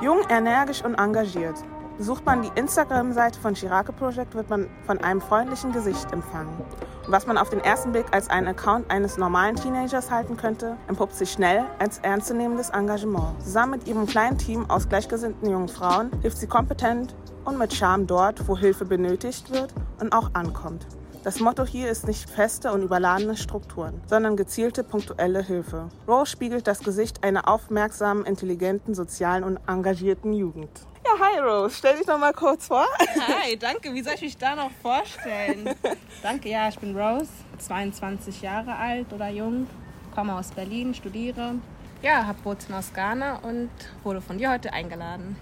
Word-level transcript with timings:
Jung, 0.00 0.20
energisch 0.30 0.82
und 0.82 0.94
engagiert. 0.94 1.56
Besucht 1.98 2.24
man 2.24 2.40
die 2.40 2.50
Instagram-Seite 2.54 3.38
von 3.38 3.54
Chirake 3.54 3.92
Project, 3.92 4.34
wird 4.34 4.48
man 4.48 4.70
von 4.86 4.96
einem 5.04 5.20
freundlichen 5.20 5.72
Gesicht 5.72 6.10
empfangen. 6.10 6.56
Und 7.04 7.12
was 7.12 7.26
man 7.26 7.36
auf 7.36 7.50
den 7.50 7.60
ersten 7.60 7.92
Blick 7.92 8.06
als 8.12 8.30
einen 8.30 8.48
Account 8.48 8.90
eines 8.90 9.18
normalen 9.18 9.56
Teenagers 9.56 10.10
halten 10.10 10.38
könnte, 10.38 10.78
entpuppt 10.88 11.14
sich 11.14 11.30
schnell 11.30 11.66
als 11.78 11.98
ernstzunehmendes 11.98 12.70
Engagement. 12.70 13.42
Zusammen 13.42 13.72
mit 13.72 13.86
ihrem 13.86 14.06
kleinen 14.06 14.38
Team 14.38 14.64
aus 14.70 14.88
gleichgesinnten 14.88 15.50
jungen 15.50 15.68
Frauen 15.68 16.10
hilft 16.22 16.38
sie 16.38 16.46
kompetent 16.46 17.14
und 17.44 17.58
mit 17.58 17.74
Charme 17.74 18.06
dort, 18.06 18.48
wo 18.48 18.56
Hilfe 18.56 18.86
benötigt 18.86 19.52
wird 19.52 19.74
und 20.00 20.14
auch 20.14 20.30
ankommt. 20.32 20.86
Das 21.22 21.38
Motto 21.38 21.66
hier 21.66 21.90
ist 21.90 22.06
nicht 22.06 22.30
feste 22.30 22.72
und 22.72 22.82
überladene 22.82 23.36
Strukturen, 23.36 24.00
sondern 24.06 24.38
gezielte 24.38 24.82
punktuelle 24.82 25.42
Hilfe. 25.42 25.90
Rose 26.08 26.30
spiegelt 26.30 26.66
das 26.66 26.78
Gesicht 26.78 27.22
einer 27.22 27.46
aufmerksamen, 27.46 28.24
intelligenten, 28.24 28.94
sozialen 28.94 29.44
und 29.44 29.58
engagierten 29.68 30.32
Jugend. 30.32 30.70
Ja, 31.04 31.10
hi 31.20 31.38
Rose, 31.40 31.74
stell 31.76 31.98
dich 31.98 32.06
noch 32.06 32.18
mal 32.18 32.32
kurz 32.32 32.68
vor. 32.68 32.86
Hi, 32.98 33.54
danke. 33.58 33.92
Wie 33.92 34.00
soll 34.02 34.14
ich 34.14 34.22
mich 34.22 34.38
da 34.38 34.56
noch 34.56 34.70
vorstellen? 34.80 35.68
danke, 36.22 36.48
ja, 36.48 36.70
ich 36.70 36.78
bin 36.78 36.96
Rose, 36.98 37.28
22 37.58 38.40
Jahre 38.40 38.74
alt 38.76 39.12
oder 39.12 39.28
jung, 39.28 39.66
komme 40.14 40.34
aus 40.34 40.48
Berlin, 40.52 40.94
studiere. 40.94 41.56
Ja, 42.00 42.26
habe 42.26 42.42
Wurzeln 42.44 42.74
aus 42.74 42.94
Ghana 42.94 43.40
und 43.42 43.68
wurde 44.04 44.22
von 44.22 44.38
dir 44.38 44.50
heute 44.50 44.72
eingeladen. 44.72 45.36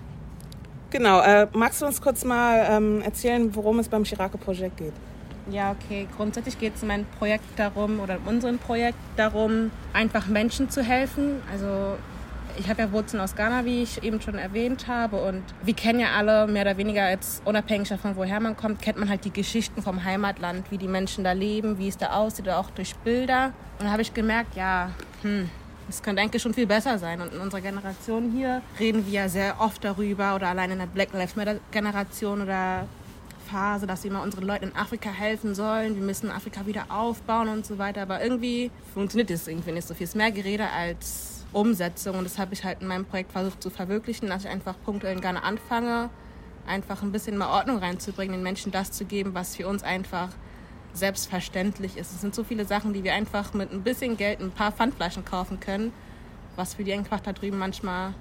Genau, 0.90 1.20
äh, 1.20 1.46
magst 1.52 1.80
du 1.82 1.86
uns 1.86 2.02
kurz 2.02 2.24
mal 2.24 2.66
ähm, 2.68 3.00
erzählen, 3.02 3.54
worum 3.54 3.78
es 3.78 3.88
beim 3.88 4.02
Chirake-Projekt 4.02 4.76
geht? 4.78 4.94
Ja, 5.50 5.72
okay. 5.72 6.06
Grundsätzlich 6.16 6.58
geht 6.58 6.76
es 6.76 6.82
in 6.82 6.88
meinem 6.88 7.06
Projekt 7.18 7.44
darum, 7.56 8.00
oder 8.00 8.16
in 8.16 8.22
unserem 8.22 8.58
Projekt 8.58 8.98
darum, 9.16 9.70
einfach 9.92 10.26
Menschen 10.26 10.68
zu 10.68 10.82
helfen. 10.82 11.40
Also 11.50 11.96
ich 12.58 12.68
habe 12.68 12.82
ja 12.82 12.92
Wurzeln 12.92 13.20
aus 13.20 13.34
Ghana, 13.36 13.64
wie 13.64 13.82
ich 13.82 14.02
eben 14.02 14.20
schon 14.20 14.34
erwähnt 14.34 14.88
habe. 14.88 15.16
Und 15.16 15.42
wir 15.62 15.74
kennen 15.74 16.00
ja 16.00 16.08
alle 16.16 16.46
mehr 16.46 16.62
oder 16.62 16.76
weniger 16.76 17.08
jetzt 17.08 17.40
unabhängig 17.46 17.88
davon, 17.88 18.16
woher 18.16 18.40
man 18.40 18.56
kommt, 18.56 18.82
kennt 18.82 18.98
man 18.98 19.08
halt 19.08 19.24
die 19.24 19.32
Geschichten 19.32 19.82
vom 19.82 20.04
Heimatland, 20.04 20.70
wie 20.70 20.78
die 20.78 20.88
Menschen 20.88 21.24
da 21.24 21.32
leben, 21.32 21.78
wie 21.78 21.88
es 21.88 21.96
da 21.96 22.10
aussieht, 22.10 22.48
auch 22.48 22.70
durch 22.70 22.94
Bilder. 22.96 23.52
Und 23.78 23.86
da 23.86 23.92
habe 23.92 24.02
ich 24.02 24.12
gemerkt, 24.12 24.56
ja, 24.56 24.90
hm, 25.22 25.48
es 25.88 26.02
könnte 26.02 26.20
eigentlich 26.20 26.42
schon 26.42 26.52
viel 26.52 26.66
besser 26.66 26.98
sein. 26.98 27.20
Und 27.20 27.32
in 27.32 27.40
unserer 27.40 27.60
Generation 27.60 28.32
hier 28.32 28.60
reden 28.78 29.06
wir 29.06 29.12
ja 29.12 29.28
sehr 29.28 29.60
oft 29.60 29.82
darüber, 29.84 30.34
oder 30.34 30.48
allein 30.48 30.72
in 30.72 30.78
der 30.78 30.86
Black 30.86 31.12
Lives 31.12 31.36
Matter 31.36 31.56
Generation 31.70 32.42
oder 32.42 32.86
Phase, 33.48 33.86
dass 33.86 34.04
wir 34.04 34.12
mal 34.12 34.22
unseren 34.22 34.44
Leuten 34.44 34.68
in 34.68 34.76
Afrika 34.76 35.10
helfen 35.10 35.54
sollen. 35.54 35.94
Wir 35.96 36.02
müssen 36.02 36.30
Afrika 36.30 36.66
wieder 36.66 36.86
aufbauen 36.90 37.48
und 37.48 37.66
so 37.66 37.78
weiter. 37.78 38.02
Aber 38.02 38.22
irgendwie 38.22 38.70
funktioniert 38.94 39.30
das 39.30 39.48
irgendwie 39.48 39.72
nicht 39.72 39.88
so 39.88 39.94
viel. 39.94 40.04
Es 40.04 40.10
ist 40.10 40.16
mehr 40.16 40.30
Gerede 40.30 40.68
als 40.70 41.44
Umsetzung. 41.52 42.18
Und 42.18 42.24
das 42.24 42.38
habe 42.38 42.54
ich 42.54 42.64
halt 42.64 42.82
in 42.82 42.88
meinem 42.88 43.04
Projekt 43.04 43.32
versucht 43.32 43.62
zu 43.62 43.70
verwirklichen, 43.70 44.28
dass 44.28 44.44
ich 44.44 44.50
einfach 44.50 44.74
punktuell 44.84 45.20
Ghana 45.20 45.40
anfange, 45.40 46.10
einfach 46.66 47.02
ein 47.02 47.12
bisschen 47.12 47.38
mehr 47.38 47.48
Ordnung 47.48 47.78
reinzubringen, 47.78 48.34
den 48.34 48.42
Menschen 48.42 48.70
das 48.72 48.92
zu 48.92 49.04
geben, 49.04 49.34
was 49.34 49.56
für 49.56 49.66
uns 49.66 49.82
einfach 49.82 50.28
selbstverständlich 50.92 51.96
ist. 51.96 52.12
Es 52.12 52.20
sind 52.20 52.34
so 52.34 52.44
viele 52.44 52.64
Sachen, 52.64 52.92
die 52.92 53.04
wir 53.04 53.14
einfach 53.14 53.54
mit 53.54 53.72
ein 53.72 53.82
bisschen 53.82 54.16
Geld, 54.16 54.40
ein 54.40 54.50
paar 54.50 54.72
Pfandflaschen 54.72 55.24
kaufen 55.24 55.60
können, 55.60 55.92
was 56.56 56.74
für 56.74 56.84
die 56.84 56.92
einfach 56.92 57.20
da 57.20 57.32
drüben 57.32 57.58
manchmal 57.58 58.14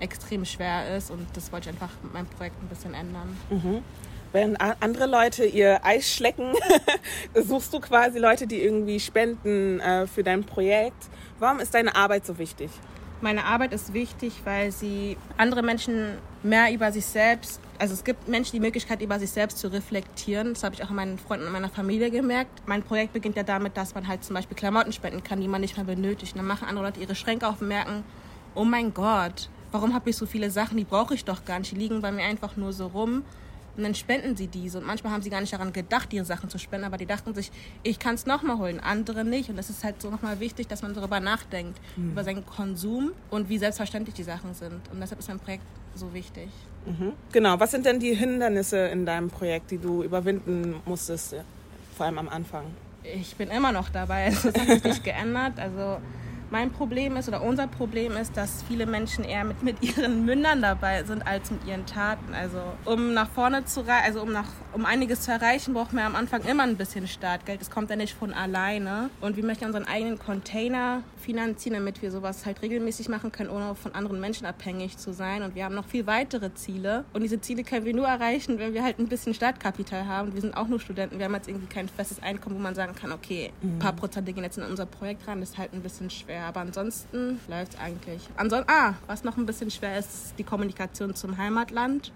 extrem 0.00 0.44
schwer 0.44 0.96
ist. 0.96 1.10
Und 1.10 1.26
das 1.34 1.52
wollte 1.52 1.70
ich 1.70 1.74
einfach 1.74 1.90
mit 2.02 2.12
meinem 2.12 2.26
Projekt 2.26 2.62
ein 2.62 2.68
bisschen 2.68 2.94
ändern. 2.94 3.36
Mhm. 3.50 3.82
Wenn 4.32 4.56
andere 4.56 5.06
Leute 5.06 5.44
ihr 5.46 5.84
Eis 5.84 6.12
schlecken, 6.12 6.52
suchst 7.34 7.72
du 7.72 7.80
quasi 7.80 8.18
Leute, 8.18 8.46
die 8.46 8.62
irgendwie 8.62 9.00
spenden 9.00 9.80
äh, 9.80 10.06
für 10.06 10.22
dein 10.22 10.44
Projekt. 10.44 11.08
Warum 11.38 11.60
ist 11.60 11.74
deine 11.74 11.96
Arbeit 11.96 12.26
so 12.26 12.38
wichtig? 12.38 12.70
Meine 13.20 13.44
Arbeit 13.44 13.72
ist 13.72 13.94
wichtig, 13.94 14.42
weil 14.44 14.70
sie 14.70 15.16
andere 15.38 15.62
Menschen 15.62 16.18
mehr 16.42 16.72
über 16.72 16.92
sich 16.92 17.04
selbst, 17.04 17.60
also 17.78 17.94
es 17.94 18.04
gibt 18.04 18.28
Menschen 18.28 18.52
die 18.52 18.60
Möglichkeit, 18.60 19.02
über 19.02 19.18
sich 19.18 19.30
selbst 19.30 19.58
zu 19.58 19.72
reflektieren. 19.72 20.54
Das 20.54 20.62
habe 20.62 20.74
ich 20.74 20.84
auch 20.84 20.90
meinen 20.90 21.18
Freunden 21.18 21.46
und 21.46 21.52
meiner 21.52 21.68
Familie 21.68 22.10
gemerkt. 22.10 22.62
Mein 22.66 22.82
Projekt 22.82 23.12
beginnt 23.12 23.36
ja 23.36 23.42
damit, 23.42 23.76
dass 23.76 23.94
man 23.94 24.06
halt 24.06 24.24
zum 24.24 24.34
Beispiel 24.34 24.56
Klamotten 24.56 24.92
spenden 24.92 25.24
kann, 25.24 25.40
die 25.40 25.48
man 25.48 25.60
nicht 25.60 25.76
mehr 25.76 25.86
benötigt. 25.86 26.34
Und 26.34 26.38
dann 26.38 26.46
machen 26.46 26.68
andere 26.68 26.84
Leute 26.86 27.00
ihre 27.00 27.14
Schränke 27.14 27.48
auf 27.48 27.60
und 27.60 27.68
merken, 27.68 28.04
oh 28.54 28.64
mein 28.64 28.94
Gott, 28.94 29.48
warum 29.72 29.94
habe 29.94 30.10
ich 30.10 30.16
so 30.16 30.26
viele 30.26 30.50
Sachen, 30.50 30.76
die 30.76 30.84
brauche 30.84 31.14
ich 31.14 31.24
doch 31.24 31.44
gar 31.44 31.58
nicht. 31.58 31.72
Die 31.72 31.76
liegen 31.76 32.00
bei 32.02 32.12
mir 32.12 32.24
einfach 32.24 32.56
nur 32.56 32.72
so 32.72 32.86
rum. 32.86 33.24
Und 33.78 33.84
dann 33.84 33.94
spenden 33.94 34.36
sie 34.36 34.48
diese. 34.48 34.78
Und 34.78 34.86
manchmal 34.86 35.12
haben 35.12 35.22
sie 35.22 35.30
gar 35.30 35.40
nicht 35.40 35.52
daran 35.52 35.72
gedacht, 35.72 36.12
ihre 36.12 36.24
Sachen 36.24 36.50
zu 36.50 36.58
spenden, 36.58 36.84
aber 36.84 36.96
die 36.96 37.06
dachten 37.06 37.32
sich, 37.32 37.52
ich 37.84 38.00
kann 38.00 38.16
es 38.16 38.26
nochmal 38.26 38.58
holen, 38.58 38.80
andere 38.80 39.24
nicht. 39.24 39.50
Und 39.50 39.58
es 39.58 39.70
ist 39.70 39.84
halt 39.84 40.02
so 40.02 40.10
nochmal 40.10 40.40
wichtig, 40.40 40.66
dass 40.66 40.82
man 40.82 40.94
darüber 40.94 41.20
nachdenkt, 41.20 41.80
mhm. 41.96 42.10
über 42.10 42.24
seinen 42.24 42.44
Konsum 42.44 43.12
und 43.30 43.48
wie 43.48 43.56
selbstverständlich 43.56 44.16
die 44.16 44.24
Sachen 44.24 44.52
sind. 44.52 44.80
Und 44.90 45.00
deshalb 45.00 45.20
ist 45.20 45.28
mein 45.28 45.38
Projekt 45.38 45.62
so 45.94 46.12
wichtig. 46.12 46.48
Mhm. 46.86 47.12
Genau, 47.30 47.60
was 47.60 47.70
sind 47.70 47.86
denn 47.86 48.00
die 48.00 48.14
Hindernisse 48.14 48.78
in 48.88 49.06
deinem 49.06 49.30
Projekt, 49.30 49.70
die 49.70 49.78
du 49.78 50.02
überwinden 50.02 50.74
musstest, 50.84 51.36
vor 51.96 52.06
allem 52.06 52.18
am 52.18 52.28
Anfang? 52.28 52.64
Ich 53.04 53.36
bin 53.36 53.48
immer 53.48 53.70
noch 53.70 53.90
dabei, 53.90 54.26
es 54.32 54.44
hat 54.44 54.56
sich 54.56 54.82
nicht 54.82 55.04
geändert. 55.04 55.60
Also 55.60 55.98
mein 56.50 56.70
Problem 56.70 57.16
ist 57.16 57.28
oder 57.28 57.42
unser 57.42 57.66
Problem 57.66 58.12
ist, 58.16 58.36
dass 58.36 58.62
viele 58.62 58.86
Menschen 58.86 59.24
eher 59.24 59.44
mit, 59.44 59.62
mit 59.62 59.82
ihren 59.82 60.24
Mündern 60.24 60.62
dabei 60.62 61.04
sind 61.04 61.26
als 61.26 61.50
mit 61.50 61.66
ihren 61.66 61.86
Taten. 61.86 62.34
Also 62.34 62.60
um 62.84 63.14
nach 63.14 63.28
vorne 63.30 63.64
zu 63.64 63.84
also 63.88 64.22
um 64.22 64.32
nach 64.32 64.46
um 64.72 64.84
einiges 64.84 65.22
zu 65.22 65.32
erreichen, 65.32 65.74
braucht 65.74 65.92
man 65.92 66.04
am 66.04 66.16
Anfang 66.16 66.42
immer 66.42 66.62
ein 66.64 66.76
bisschen 66.76 67.06
Startgeld. 67.06 67.60
Das 67.60 67.70
kommt 67.70 67.90
ja 67.90 67.96
nicht 67.96 68.14
von 68.14 68.32
alleine. 68.32 69.10
Und 69.20 69.36
wir 69.36 69.44
möchten 69.44 69.64
unseren 69.64 69.86
eigenen 69.86 70.18
Container 70.18 71.02
finanzieren, 71.16 71.74
damit 71.74 72.02
wir 72.02 72.10
sowas 72.10 72.44
halt 72.44 72.62
regelmäßig 72.62 73.08
machen 73.08 73.32
können, 73.32 73.50
ohne 73.50 73.74
von 73.74 73.94
anderen 73.94 74.20
Menschen 74.20 74.46
abhängig 74.46 74.98
zu 74.98 75.12
sein. 75.12 75.42
Und 75.42 75.54
wir 75.54 75.64
haben 75.64 75.74
noch 75.74 75.86
viel 75.86 76.06
weitere 76.06 76.52
Ziele. 76.54 77.04
Und 77.12 77.22
diese 77.22 77.40
Ziele 77.40 77.64
können 77.64 77.84
wir 77.84 77.94
nur 77.94 78.06
erreichen, 78.06 78.58
wenn 78.58 78.74
wir 78.74 78.82
halt 78.82 78.98
ein 78.98 79.08
bisschen 79.08 79.34
Startkapital 79.34 80.06
haben. 80.06 80.34
Wir 80.34 80.40
sind 80.40 80.56
auch 80.56 80.68
nur 80.68 80.80
Studenten. 80.80 81.18
Wir 81.18 81.26
haben 81.26 81.34
jetzt 81.34 81.48
irgendwie 81.48 81.66
kein 81.66 81.88
festes 81.88 82.22
Einkommen, 82.22 82.56
wo 82.56 82.60
man 82.60 82.74
sagen 82.74 82.94
kann, 82.94 83.12
okay, 83.12 83.52
ein 83.62 83.78
paar 83.78 83.92
Prozent 83.92 84.26
gehen 84.26 84.44
jetzt 84.44 84.58
in 84.58 84.64
unser 84.64 84.86
Projekt 84.86 85.26
rein. 85.26 85.40
Das 85.40 85.50
ist 85.50 85.58
halt 85.58 85.72
ein 85.72 85.82
bisschen 85.82 86.10
schwer 86.10 86.37
schwer, 86.38 86.46
aber 86.46 86.60
ansonsten 86.60 87.40
läuft 87.48 87.74
es 87.74 87.80
eigentlich. 87.80 88.22
Anson 88.36 88.64
ah, 88.66 88.94
was 89.06 89.24
noch 89.24 89.36
ein 89.36 89.46
bisschen 89.46 89.70
schwer 89.70 89.98
ist, 89.98 90.34
die 90.38 90.44
Kommunikation 90.44 91.14
zum 91.14 91.36
Heimatland. 91.36 92.12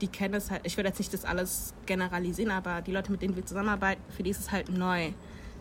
Die 0.00 0.08
kennen 0.08 0.34
es 0.34 0.50
halt, 0.50 0.60
ich 0.64 0.76
würde 0.76 0.90
jetzt 0.90 0.98
nicht 0.98 1.12
das 1.14 1.24
alles 1.24 1.72
generalisieren, 1.86 2.50
aber 2.50 2.82
die 2.82 2.92
Leute, 2.92 3.10
mit 3.10 3.22
denen 3.22 3.34
wir 3.34 3.46
zusammenarbeiten, 3.46 4.02
für 4.14 4.22
die 4.22 4.30
ist 4.30 4.40
es 4.40 4.52
halt 4.52 4.68
neu. 4.68 5.12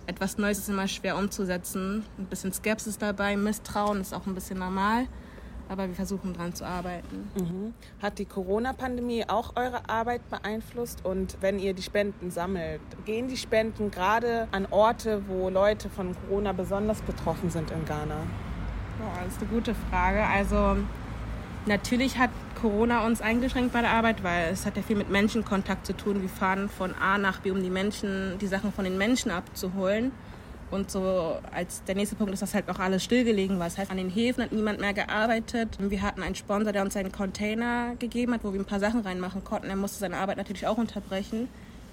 Etwas 0.07 0.37
Neues 0.37 0.59
ist 0.59 0.69
immer 0.69 0.87
schwer 0.87 1.17
umzusetzen. 1.17 2.05
Ein 2.17 2.25
bisschen 2.25 2.53
Skepsis 2.53 2.97
dabei, 2.97 3.37
Misstrauen 3.37 4.01
ist 4.01 4.13
auch 4.13 4.27
ein 4.27 4.35
bisschen 4.35 4.59
normal 4.59 5.07
aber 5.69 5.87
wir 5.87 5.95
versuchen 5.95 6.33
dran 6.33 6.53
zu 6.53 6.65
arbeiten. 6.65 7.29
Mhm. 7.35 7.73
Hat 8.01 8.19
die 8.19 8.25
Corona-Pandemie 8.25 9.25
auch 9.27 9.55
eure 9.55 9.89
Arbeit 9.89 10.29
beeinflusst? 10.29 11.03
Und 11.03 11.37
wenn 11.41 11.59
ihr 11.59 11.73
die 11.73 11.81
Spenden 11.81 12.31
sammelt, 12.31 12.81
gehen 13.05 13.27
die 13.27 13.37
Spenden 13.37 13.91
gerade 13.91 14.47
an 14.51 14.67
Orte, 14.69 15.23
wo 15.27 15.49
Leute 15.49 15.89
von 15.89 16.15
Corona 16.15 16.51
besonders 16.53 17.01
betroffen 17.01 17.49
sind 17.49 17.71
in 17.71 17.85
Ghana? 17.85 18.17
Boah, 18.99 19.23
das 19.23 19.33
ist 19.33 19.41
eine 19.41 19.51
gute 19.51 19.75
Frage. 19.89 20.23
Also 20.23 20.77
natürlich 21.65 22.17
hat 22.17 22.29
Corona 22.61 23.05
uns 23.05 23.21
eingeschränkt 23.21 23.73
bei 23.73 23.81
der 23.81 23.91
Arbeit, 23.91 24.23
weil 24.23 24.51
es 24.51 24.65
hat 24.65 24.77
ja 24.77 24.83
viel 24.83 24.95
mit 24.95 25.09
Menschenkontakt 25.09 25.85
zu 25.85 25.93
tun. 25.93 26.21
Wir 26.21 26.29
fahren 26.29 26.69
von 26.69 26.93
A 26.95 27.17
nach 27.17 27.39
B, 27.39 27.51
um 27.51 27.61
die 27.61 27.69
Menschen, 27.69 28.37
die 28.39 28.47
Sachen 28.47 28.71
von 28.71 28.85
den 28.85 28.97
Menschen 28.97 29.31
abzuholen. 29.31 30.11
Und 30.71 30.89
so 30.89 31.37
als 31.51 31.83
der 31.83 31.95
nächste 31.95 32.15
Punkt 32.15 32.33
ist, 32.33 32.41
dass 32.41 32.53
halt 32.53 32.69
auch 32.69 32.79
alles 32.79 33.03
stillgelegen 33.03 33.59
war. 33.59 33.65
Das 33.65 33.77
heißt, 33.77 33.91
an 33.91 33.97
den 33.97 34.09
Häfen 34.09 34.43
hat 34.43 34.51
niemand 34.51 34.79
mehr 34.79 34.93
gearbeitet. 34.93 35.77
Wir 35.79 36.01
hatten 36.01 36.23
einen 36.23 36.35
Sponsor, 36.35 36.73
der 36.73 36.81
uns 36.81 36.95
einen 36.95 37.11
Container 37.11 37.95
gegeben 37.99 38.33
hat, 38.33 38.43
wo 38.43 38.51
wir 38.51 38.59
ein 38.59 38.65
paar 38.65 38.79
Sachen 38.79 39.01
reinmachen 39.01 39.43
konnten. 39.43 39.69
Er 39.69 39.75
musste 39.75 39.99
seine 39.99 40.17
Arbeit 40.17 40.37
natürlich 40.37 40.67
auch 40.67 40.77
unterbrechen. 40.77 41.47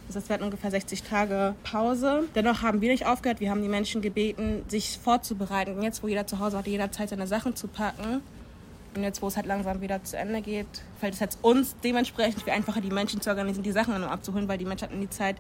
Das 0.09 0.17
heißt, 0.17 0.29
wir 0.29 0.35
hatten 0.35 0.45
ungefähr 0.45 0.71
60 0.71 1.03
Tage 1.03 1.55
Pause. 1.63 2.25
Dennoch 2.35 2.63
haben 2.63 2.81
wir 2.81 2.91
nicht 2.91 3.07
aufgehört. 3.07 3.41
Wir 3.41 3.51
haben 3.51 3.63
die 3.63 3.69
Menschen 3.69 4.03
gebeten, 4.03 4.63
sich 4.69 4.99
vorzubereiten. 5.03 5.81
Jetzt, 5.83 6.03
wo 6.03 6.09
jeder 6.09 6.27
zu 6.27 6.39
Hause 6.39 6.59
hat, 6.59 6.67
jederzeit 6.67 7.11
seine 7.11 7.27
Sachen 7.27 7.55
zu 7.55 7.69
packen, 7.69 8.21
und 8.97 9.03
jetzt, 9.03 9.23
wo 9.23 9.29
es 9.29 9.37
halt 9.37 9.47
langsam 9.47 9.81
wieder 9.81 10.03
zu 10.05 10.17
Ende 10.17 10.43
geht, 10.43 10.67
fällt 11.01 11.15
es 11.15 11.21
jetzt 11.21 11.39
uns 11.43 11.77
dementsprechend 11.83 12.43
viel 12.43 12.53
einfacher, 12.53 12.81
die 12.81 12.91
Menschen 12.91 13.21
zu 13.21 13.31
organisieren, 13.31 13.65
die 13.65 13.73
Sachen 13.73 14.03
abzuholen, 14.05 14.49
weil 14.49 14.59
die 14.59 14.65
Menschen 14.65 14.89
hatten 14.89 15.01
die 15.01 15.11
Zeit, 15.11 15.37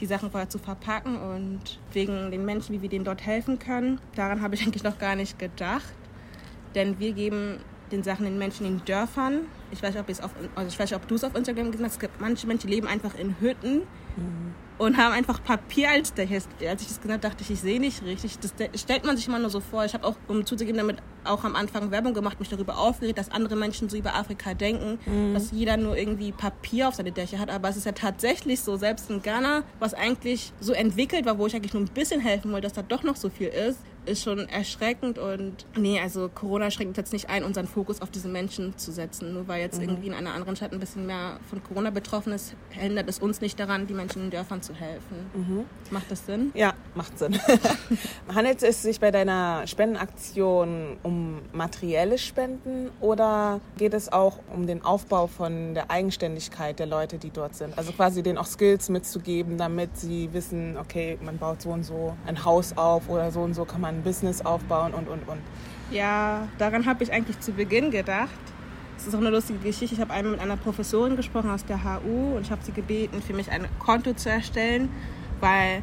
die 0.00 0.06
Sachen 0.06 0.30
vorher 0.30 0.48
zu 0.48 0.58
verpacken 0.58 1.16
und 1.16 1.78
wegen 1.92 2.30
den 2.30 2.44
Menschen, 2.44 2.74
wie 2.74 2.82
wir 2.82 2.88
denen 2.88 3.04
dort 3.04 3.24
helfen 3.24 3.58
können. 3.58 4.00
Daran 4.16 4.40
habe 4.40 4.54
ich 4.54 4.62
eigentlich 4.62 4.82
noch 4.82 4.98
gar 4.98 5.16
nicht 5.16 5.38
gedacht, 5.38 5.92
denn 6.74 6.98
wir 6.98 7.12
geben 7.12 7.58
den 7.94 8.02
Sachen 8.02 8.24
den 8.24 8.38
Menschen 8.38 8.66
in 8.66 8.84
Dörfern. 8.84 9.46
Ich 9.70 9.82
weiß 9.82 9.94
nicht, 9.94 10.00
ob, 10.00 10.24
auf, 10.24 10.30
also 10.54 10.68
ich 10.68 10.78
weiß 10.78 10.90
nicht, 10.90 11.00
ob 11.00 11.08
du 11.08 11.14
es 11.14 11.24
auf 11.24 11.34
Instagram 11.34 11.70
gesehen 11.70 11.86
hast. 11.86 11.94
Es 11.94 11.98
gibt 12.00 12.20
manche 12.20 12.46
Menschen, 12.46 12.68
die 12.68 12.74
leben 12.74 12.86
einfach 12.86 13.14
in 13.14 13.36
Hütten. 13.40 13.82
Mhm 14.16 14.54
und 14.76 14.96
haben 14.96 15.12
einfach 15.12 15.42
Papier 15.42 15.90
als 15.90 16.14
Decke. 16.14 16.34
Als 16.34 16.82
ich 16.82 16.88
das 16.88 17.00
gesagt 17.00 17.08
habe, 17.10 17.18
dachte 17.18 17.42
ich, 17.42 17.50
ich 17.50 17.60
sehe 17.60 17.78
nicht 17.78 18.02
richtig. 18.02 18.38
Das 18.40 18.52
stellt 18.80 19.04
man 19.04 19.16
sich 19.16 19.28
immer 19.28 19.38
nur 19.38 19.50
so 19.50 19.60
vor. 19.60 19.84
Ich 19.84 19.94
habe 19.94 20.04
auch, 20.04 20.16
um 20.26 20.44
zuzugeben, 20.44 20.78
damit 20.78 20.96
auch 21.22 21.44
am 21.44 21.54
Anfang 21.54 21.90
Werbung 21.90 22.12
gemacht, 22.12 22.40
mich 22.40 22.48
darüber 22.48 22.78
aufgeregt, 22.78 23.18
dass 23.18 23.30
andere 23.30 23.56
Menschen 23.56 23.88
so 23.88 23.96
über 23.96 24.14
Afrika 24.14 24.54
denken, 24.54 24.98
mhm. 25.06 25.34
dass 25.34 25.52
jeder 25.52 25.76
nur 25.76 25.96
irgendwie 25.96 26.32
Papier 26.32 26.88
auf 26.88 26.96
seine 26.96 27.12
Dächer 27.12 27.38
hat. 27.38 27.50
Aber 27.50 27.68
es 27.68 27.76
ist 27.76 27.86
ja 27.86 27.92
tatsächlich 27.92 28.60
so, 28.60 28.76
selbst 28.76 29.10
in 29.10 29.22
Ghana, 29.22 29.62
was 29.78 29.94
eigentlich 29.94 30.52
so 30.60 30.72
entwickelt 30.72 31.24
war, 31.24 31.38
wo 31.38 31.46
ich 31.46 31.54
eigentlich 31.54 31.72
nur 31.72 31.82
ein 31.82 31.88
bisschen 31.88 32.20
helfen 32.20 32.50
wollte, 32.50 32.66
dass 32.66 32.72
da 32.72 32.82
doch 32.82 33.04
noch 33.04 33.16
so 33.16 33.30
viel 33.30 33.48
ist, 33.48 33.78
ist 34.06 34.22
schon 34.22 34.48
erschreckend 34.48 35.18
und 35.18 35.66
nee, 35.76 36.00
also 36.00 36.28
Corona 36.28 36.70
schränkt 36.70 36.96
jetzt 36.96 37.12
nicht 37.12 37.28
ein, 37.28 37.44
unseren 37.44 37.66
Fokus 37.66 38.02
auf 38.02 38.10
diese 38.10 38.28
Menschen 38.28 38.76
zu 38.76 38.92
setzen. 38.92 39.32
Nur 39.32 39.48
weil 39.48 39.60
jetzt 39.60 39.80
mhm. 39.80 39.88
irgendwie 39.88 40.08
in 40.08 40.14
einer 40.14 40.34
anderen 40.34 40.56
Stadt 40.56 40.72
ein 40.72 40.80
bisschen 40.80 41.06
mehr 41.06 41.38
von 41.48 41.62
Corona 41.62 41.90
betroffen 41.90 42.32
ist, 42.32 42.54
hindert 42.70 43.08
es 43.08 43.18
uns 43.18 43.40
nicht 43.40 43.58
daran, 43.58 43.86
die 43.86 43.94
Menschen 43.94 44.18
in 44.18 44.24
den 44.26 44.30
Dörfern 44.32 44.62
zu 44.62 44.74
helfen. 44.74 45.30
Mhm. 45.34 45.64
Macht 45.90 46.10
das 46.10 46.26
Sinn? 46.26 46.50
Ja, 46.54 46.74
macht 46.94 47.18
Sinn. 47.18 47.38
Handelt 48.34 48.62
es 48.62 48.82
sich 48.82 49.00
bei 49.00 49.10
deiner 49.10 49.66
Spendenaktion 49.66 50.96
um 51.02 51.40
materielle 51.52 52.18
Spenden 52.18 52.90
oder 53.00 53.60
geht 53.78 53.94
es 53.94 54.12
auch 54.12 54.38
um 54.54 54.66
den 54.66 54.84
Aufbau 54.84 55.26
von 55.26 55.74
der 55.74 55.90
Eigenständigkeit 55.90 56.78
der 56.78 56.86
Leute, 56.86 57.18
die 57.18 57.30
dort 57.30 57.54
sind? 57.54 57.76
Also 57.78 57.92
quasi 57.92 58.22
denen 58.22 58.38
auch 58.38 58.46
Skills 58.46 58.88
mitzugeben, 58.88 59.58
damit 59.58 59.96
sie 59.96 60.32
wissen, 60.32 60.76
okay, 60.76 61.18
man 61.22 61.38
baut 61.38 61.62
so 61.62 61.70
und 61.70 61.84
so 61.84 62.16
ein 62.26 62.44
Haus 62.44 62.76
auf 62.76 63.08
oder 63.08 63.30
so 63.30 63.40
und 63.40 63.54
so 63.54 63.64
kann 63.64 63.80
man 63.80 63.93
ein 63.94 64.02
Business 64.02 64.44
aufbauen 64.44 64.92
und, 64.94 65.08
und, 65.08 65.28
und. 65.28 65.40
Ja, 65.90 66.48
daran 66.58 66.86
habe 66.86 67.04
ich 67.04 67.12
eigentlich 67.12 67.40
zu 67.40 67.52
Beginn 67.52 67.90
gedacht. 67.90 68.30
Es 68.96 69.06
ist 69.06 69.14
auch 69.14 69.20
eine 69.20 69.30
lustige 69.30 69.58
Geschichte. 69.58 69.94
Ich 69.94 70.00
habe 70.00 70.12
einmal 70.12 70.32
mit 70.32 70.40
einer 70.40 70.56
Professorin 70.56 71.16
gesprochen 71.16 71.50
aus 71.50 71.64
der 71.64 71.82
HU 71.82 72.36
und 72.36 72.42
ich 72.42 72.50
habe 72.50 72.62
sie 72.64 72.72
gebeten, 72.72 73.22
für 73.22 73.34
mich 73.34 73.50
ein 73.50 73.66
Konto 73.78 74.14
zu 74.14 74.30
erstellen, 74.30 74.88
weil 75.40 75.82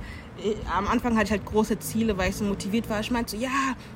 am 0.76 0.88
Anfang 0.88 1.16
hatte 1.16 1.26
ich 1.26 1.32
halt 1.32 1.46
große 1.46 1.80
Ziele, 1.80 2.18
weil 2.18 2.30
ich 2.30 2.36
so 2.36 2.44
motiviert 2.44 2.90
war. 2.90 3.00
Ich 3.00 3.12
meinte 3.12 3.32
so, 3.32 3.38
ja, 3.38 3.50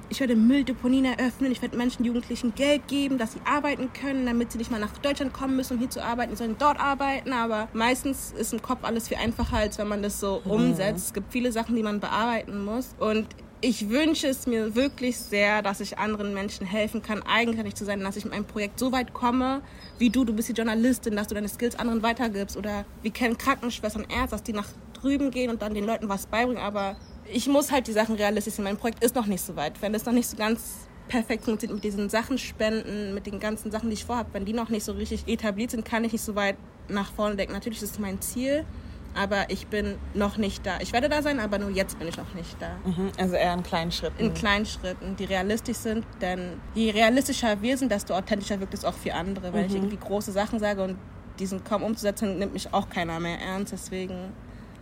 ich 0.09 0.19
werde 0.19 0.35
Mülldeponien 0.35 1.05
eröffnen, 1.05 1.51
ich 1.51 1.61
werde 1.61 1.75
Menschen, 1.77 2.05
Jugendlichen 2.05 2.53
Geld 2.53 2.87
geben, 2.87 3.17
dass 3.17 3.33
sie 3.33 3.39
arbeiten 3.45 3.91
können, 3.93 4.25
damit 4.25 4.51
sie 4.51 4.57
nicht 4.57 4.71
mal 4.71 4.79
nach 4.79 4.95
Deutschland 4.97 5.33
kommen 5.33 5.55
müssen, 5.55 5.73
um 5.73 5.79
hier 5.79 5.89
zu 5.89 6.03
arbeiten, 6.03 6.31
sie 6.31 6.37
sollen 6.43 6.57
dort 6.59 6.79
arbeiten. 6.79 7.33
Aber 7.33 7.67
meistens 7.73 8.33
ist 8.37 8.53
im 8.53 8.61
Kopf 8.61 8.83
alles 8.83 9.07
viel 9.07 9.17
einfacher, 9.17 9.57
als 9.57 9.77
wenn 9.77 9.87
man 9.87 10.03
das 10.03 10.19
so 10.19 10.41
mhm. 10.45 10.51
umsetzt. 10.51 11.07
Es 11.07 11.13
gibt 11.13 11.31
viele 11.31 11.51
Sachen, 11.51 11.75
die 11.75 11.83
man 11.83 11.99
bearbeiten 11.99 12.63
muss. 12.63 12.95
Und 12.99 13.27
ich 13.61 13.89
wünsche 13.89 14.27
es 14.27 14.47
mir 14.47 14.75
wirklich 14.75 15.17
sehr, 15.17 15.61
dass 15.61 15.79
ich 15.79 15.97
anderen 15.97 16.33
Menschen 16.33 16.65
helfen 16.65 17.01
kann, 17.01 17.23
eigenständig 17.23 17.75
zu 17.75 17.85
sein, 17.85 18.01
dass 18.01 18.15
ich 18.15 18.25
mit 18.25 18.33
meinem 18.33 18.45
Projekt 18.45 18.79
so 18.79 18.91
weit 18.91 19.13
komme, 19.13 19.61
wie 19.97 20.09
du, 20.09 20.25
du 20.25 20.33
bist 20.33 20.49
die 20.49 20.53
Journalistin, 20.53 21.15
dass 21.15 21.27
du 21.27 21.35
deine 21.35 21.49
Skills 21.49 21.77
anderen 21.77 22.03
weitergibst 22.03 22.57
oder 22.57 22.85
wie 23.01 23.11
kennen 23.11 23.37
Krankenschwestern, 23.37 24.05
Ärzte, 24.09 24.31
dass 24.31 24.43
die 24.43 24.53
nach 24.53 24.67
drüben 24.93 25.31
gehen 25.31 25.49
und 25.49 25.61
dann 25.61 25.73
den 25.73 25.85
Leuten 25.85 26.09
was 26.09 26.25
beibringen, 26.27 26.61
aber 26.61 26.95
ich 27.31 27.47
muss 27.47 27.71
halt 27.71 27.87
die 27.87 27.91
Sachen 27.91 28.15
realistisch 28.15 28.55
sehen. 28.55 28.65
Mein 28.65 28.77
Projekt 28.77 29.03
ist 29.03 29.15
noch 29.15 29.25
nicht 29.25 29.41
so 29.41 29.55
weit. 29.55 29.81
Wenn 29.81 29.93
das 29.93 30.05
noch 30.05 30.13
nicht 30.13 30.29
so 30.29 30.37
ganz 30.37 30.87
perfekt 31.07 31.45
funktioniert 31.45 31.75
mit 31.75 31.83
diesen 31.83 32.09
Sachen 32.09 32.37
spenden, 32.37 33.13
mit 33.13 33.25
den 33.25 33.39
ganzen 33.39 33.71
Sachen, 33.71 33.89
die 33.89 33.95
ich 33.95 34.05
vorhabe, 34.05 34.29
wenn 34.33 34.45
die 34.45 34.53
noch 34.53 34.69
nicht 34.69 34.83
so 34.83 34.91
richtig 34.93 35.27
etabliert 35.27 35.71
sind, 35.71 35.85
kann 35.85 36.03
ich 36.03 36.11
nicht 36.11 36.23
so 36.23 36.35
weit 36.35 36.57
nach 36.87 37.11
vorne 37.11 37.35
denken. 37.35 37.53
Natürlich 37.53 37.81
ist 37.81 37.93
es 37.93 37.99
mein 37.99 38.21
Ziel, 38.21 38.65
aber 39.15 39.49
ich 39.49 39.67
bin 39.67 39.95
noch 40.13 40.37
nicht 40.37 40.65
da. 40.65 40.79
Ich 40.81 40.93
werde 40.93 41.09
da 41.09 41.21
sein, 41.21 41.39
aber 41.39 41.57
nur 41.57 41.69
jetzt 41.69 41.97
bin 41.97 42.07
ich 42.07 42.17
noch 42.17 42.33
nicht 42.33 42.55
da. 42.59 42.75
Mhm, 42.83 43.11
also 43.17 43.35
eher 43.35 43.53
in 43.53 43.63
kleinen 43.63 43.91
Schritten. 43.91 44.19
In 44.19 44.33
kleinen 44.33 44.65
Schritten, 44.65 45.15
die 45.15 45.25
realistisch 45.25 45.77
sind, 45.77 46.05
denn 46.21 46.61
je 46.73 46.91
realistischer 46.91 47.61
wir 47.61 47.77
sind, 47.77 47.91
desto 47.91 48.13
authentischer 48.13 48.59
wirkt 48.59 48.73
es 48.73 48.85
auch 48.85 48.93
für 48.93 49.13
andere. 49.13 49.53
Weil 49.53 49.63
mhm. 49.63 49.67
ich 49.67 49.75
irgendwie 49.75 49.97
große 49.97 50.31
Sachen 50.31 50.59
sage 50.59 50.83
und 50.83 50.97
die 51.39 51.45
sind 51.45 51.65
kaum 51.65 51.83
umzusetzen, 51.83 52.39
nimmt 52.39 52.53
mich 52.53 52.73
auch 52.73 52.89
keiner 52.89 53.19
mehr 53.19 53.39
ernst. 53.39 53.73
Deswegen 53.73 54.33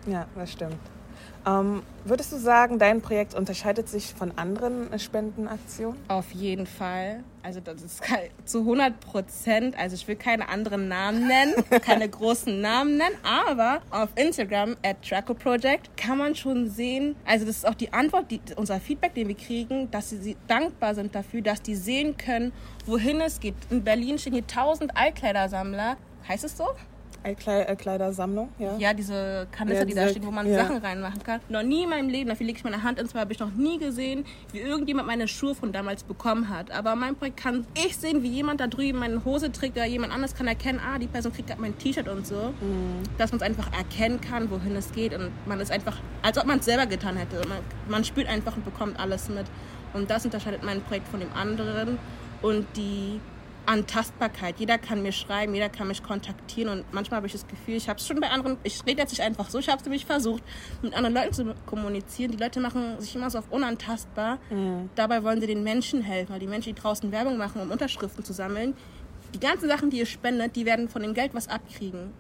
ja, 0.08 0.26
das 0.36 0.52
stimmt. 0.52 0.78
Ähm, 1.46 1.84
würdest 2.06 2.32
du 2.32 2.38
sagen, 2.38 2.80
dein 2.80 3.02
Projekt 3.02 3.34
unterscheidet 3.34 3.90
sich 3.90 4.14
von 4.14 4.32
anderen 4.38 4.98
Spendenaktionen? 4.98 5.98
Auf 6.08 6.32
jeden 6.32 6.66
Fall. 6.66 7.24
Also 7.42 7.60
das 7.60 7.82
ist 7.82 8.02
zu 8.46 8.60
100 8.60 9.00
Prozent. 9.02 9.78
Also 9.78 9.96
ich 9.96 10.08
will 10.08 10.16
keine 10.16 10.48
anderen 10.48 10.88
Namen 10.88 11.28
nennen, 11.28 11.54
keine 11.82 12.08
großen 12.08 12.62
Namen 12.62 12.98
nennen, 12.98 13.16
aber 13.24 13.82
auf 13.90 14.10
Instagram 14.16 14.78
at 14.84 14.98
Draco 15.10 15.34
Project 15.34 15.96
kann 15.98 16.18
man 16.18 16.36
schon 16.36 16.70
sehen, 16.70 17.16
also 17.26 17.46
das 17.46 17.58
ist 17.58 17.68
auch 17.68 17.76
die 17.76 17.92
Antwort, 17.92 18.32
die, 18.32 18.40
unser 18.56 18.80
Feedback, 18.80 19.14
den 19.14 19.28
wir 19.28 19.36
kriegen, 19.36 19.92
dass 19.92 20.12
sie, 20.12 20.18
sie 20.18 20.38
dankbar 20.48 20.96
sind 20.96 21.14
dafür, 21.14 21.42
dass 21.42 21.62
die 21.62 21.76
sehen 21.76 22.16
können, 22.16 22.54
wohin 22.86 23.20
es 23.20 23.42
geht. 23.42 23.56
In 23.70 23.84
Berlin 23.84 24.18
stehen 24.18 24.34
hier 24.34 24.44
1000 24.44 24.96
Altkleidersammler. 24.96 25.98
Heißt 26.28 26.46
es 26.46 26.56
so? 26.56 26.68
Kleidersammlung, 27.78 28.50
ja. 28.60 28.78
Ja, 28.78 28.94
diese 28.94 29.48
Kanister, 29.52 29.80
ja, 29.82 29.86
die 29.86 29.94
da 29.94 30.08
stehen, 30.10 30.26
wo 30.26 30.32
man 30.32 30.48
ja. 30.48 30.64
Sachen 30.64 30.78
reinmachen 30.78 31.24
kann. 31.24 31.40
Noch 31.50 31.64
nie 31.64 31.84
in 31.84 31.90
meinem 31.90 32.10
Leben, 32.10 32.30
dafür 32.30 32.46
lege 32.46 32.58
ich 32.58 32.64
meine 32.64 32.84
Hand 32.84 33.00
ins 33.00 33.14
Mal, 33.14 33.22
habe 33.22 33.34
ich 33.34 33.40
noch 33.40 33.52
nie 33.52 33.80
gesehen, 33.80 34.26
wie 34.52 34.60
irgendjemand 34.60 35.08
meine 35.08 35.28
Schuhe 35.28 35.56
von 35.56 35.72
damals 35.72 36.04
bekommen 36.04 36.50
hat. 36.50 36.72
Aber 36.72 36.96
mein 36.96 37.16
Projekt 37.16 37.38
kann 37.38 37.66
ich 37.76 37.98
sehen, 37.98 38.24
wie 38.24 38.30
jemand 38.30 38.60
da 38.60 38.68
drüben 38.68 39.00
meine 39.00 39.24
Hose 39.26 39.52
trägt 39.52 39.78
oder 39.78 39.86
jemand 39.86 40.14
anderes 40.14 40.36
kann 40.36 40.48
erkennen, 40.48 40.80
ah, 40.80 41.00
die 41.00 41.08
Person 41.08 41.32
kriegt 41.34 41.48
gerade 41.48 41.62
mein 41.62 41.78
T-Shirt 41.78 42.08
und 42.08 42.28
so. 42.28 42.54
Mhm. 42.62 43.04
Dass 43.18 43.32
man 43.32 43.42
es 43.42 43.44
einfach 43.44 43.72
erkennen 43.74 44.20
kann, 44.22 44.52
wohin 44.52 44.76
es 44.76 44.92
geht 44.92 45.14
und 45.14 45.32
man 45.46 45.60
ist 45.60 45.72
einfach, 45.72 45.98
als 46.22 46.38
ob 46.38 46.46
man 46.46 46.60
es 46.60 46.66
selber 46.66 46.86
getan 46.86 47.18
hätte. 47.18 47.48
Man, 47.48 47.60
man 47.88 48.04
spürt 48.04 48.28
einfach 48.28 48.56
und 48.56 48.66
bekommt 48.66 49.00
alles 49.00 49.30
mit. 49.30 49.46
Und 49.94 50.10
das 50.10 50.26
unterscheidet 50.26 50.64
mein 50.64 50.82
Projekt 50.82 51.08
von 51.08 51.20
dem 51.20 51.32
anderen. 51.34 52.00
Und 52.42 52.66
die 52.76 53.22
Antastbarkeit. 53.66 54.56
Jeder 54.60 54.78
kann 54.78 55.02
mir 55.02 55.12
schreiben, 55.12 55.54
jeder 55.54 55.70
kann 55.70 55.88
mich 55.88 56.04
kontaktieren 56.04 56.70
und 56.70 56.94
manchmal 56.94 57.18
habe 57.18 57.28
ich 57.28 57.34
das 57.34 57.48
Gefühl, 57.48 57.76
ich 57.76 57.90
habe 57.90 58.00
es 58.00 58.08
schon 58.08 58.20
bei 58.20 58.30
anderen, 58.30 58.58
ich 58.64 58.86
rede 58.86 59.02
jetzt 59.02 59.12
nicht 59.12 59.22
einfach 59.22 59.50
so, 59.50 59.60
ich 59.60 59.70
habe 59.70 59.78
es 59.78 59.84
nämlich 59.84 60.06
versucht, 60.06 60.44
mit 60.82 60.94
anderen 60.94 61.16
Leuten 61.16 61.34
zu 61.34 61.56
kommunizieren. 61.66 62.32
Die 62.32 62.38
Leute 62.38 62.60
machen 62.60 63.00
sich 63.00 63.16
immer 63.16 63.30
so 63.30 63.40
auf 63.40 63.52
unantastbar. 63.52 64.40
Mhm. 64.50 64.90
Dabei 64.96 65.24
wollen 65.24 65.42
sie 65.42 65.48
den 65.48 65.64
Menschen 65.64 66.02
helfen, 66.02 66.34
weil 66.34 66.40
die 66.40 66.48
Menschen, 66.48 66.76
die 66.76 66.82
draußen 66.82 67.12
Werbung 67.12 67.38
machen, 67.38 67.62
um 67.62 67.72
Unterschriften 67.72 68.24
zu 68.24 68.34
sammeln, 68.34 68.76
die 69.34 69.40
ganzen 69.40 69.68
Sachen, 69.68 69.90
die 69.90 69.98
ihr 69.98 70.06
spendet, 70.06 70.56
die 70.56 70.66
werden 70.66 70.90
von 70.90 71.02
dem 71.02 71.14
Geld 71.14 71.34
was 71.34 71.48
abkriegen. 71.48 72.12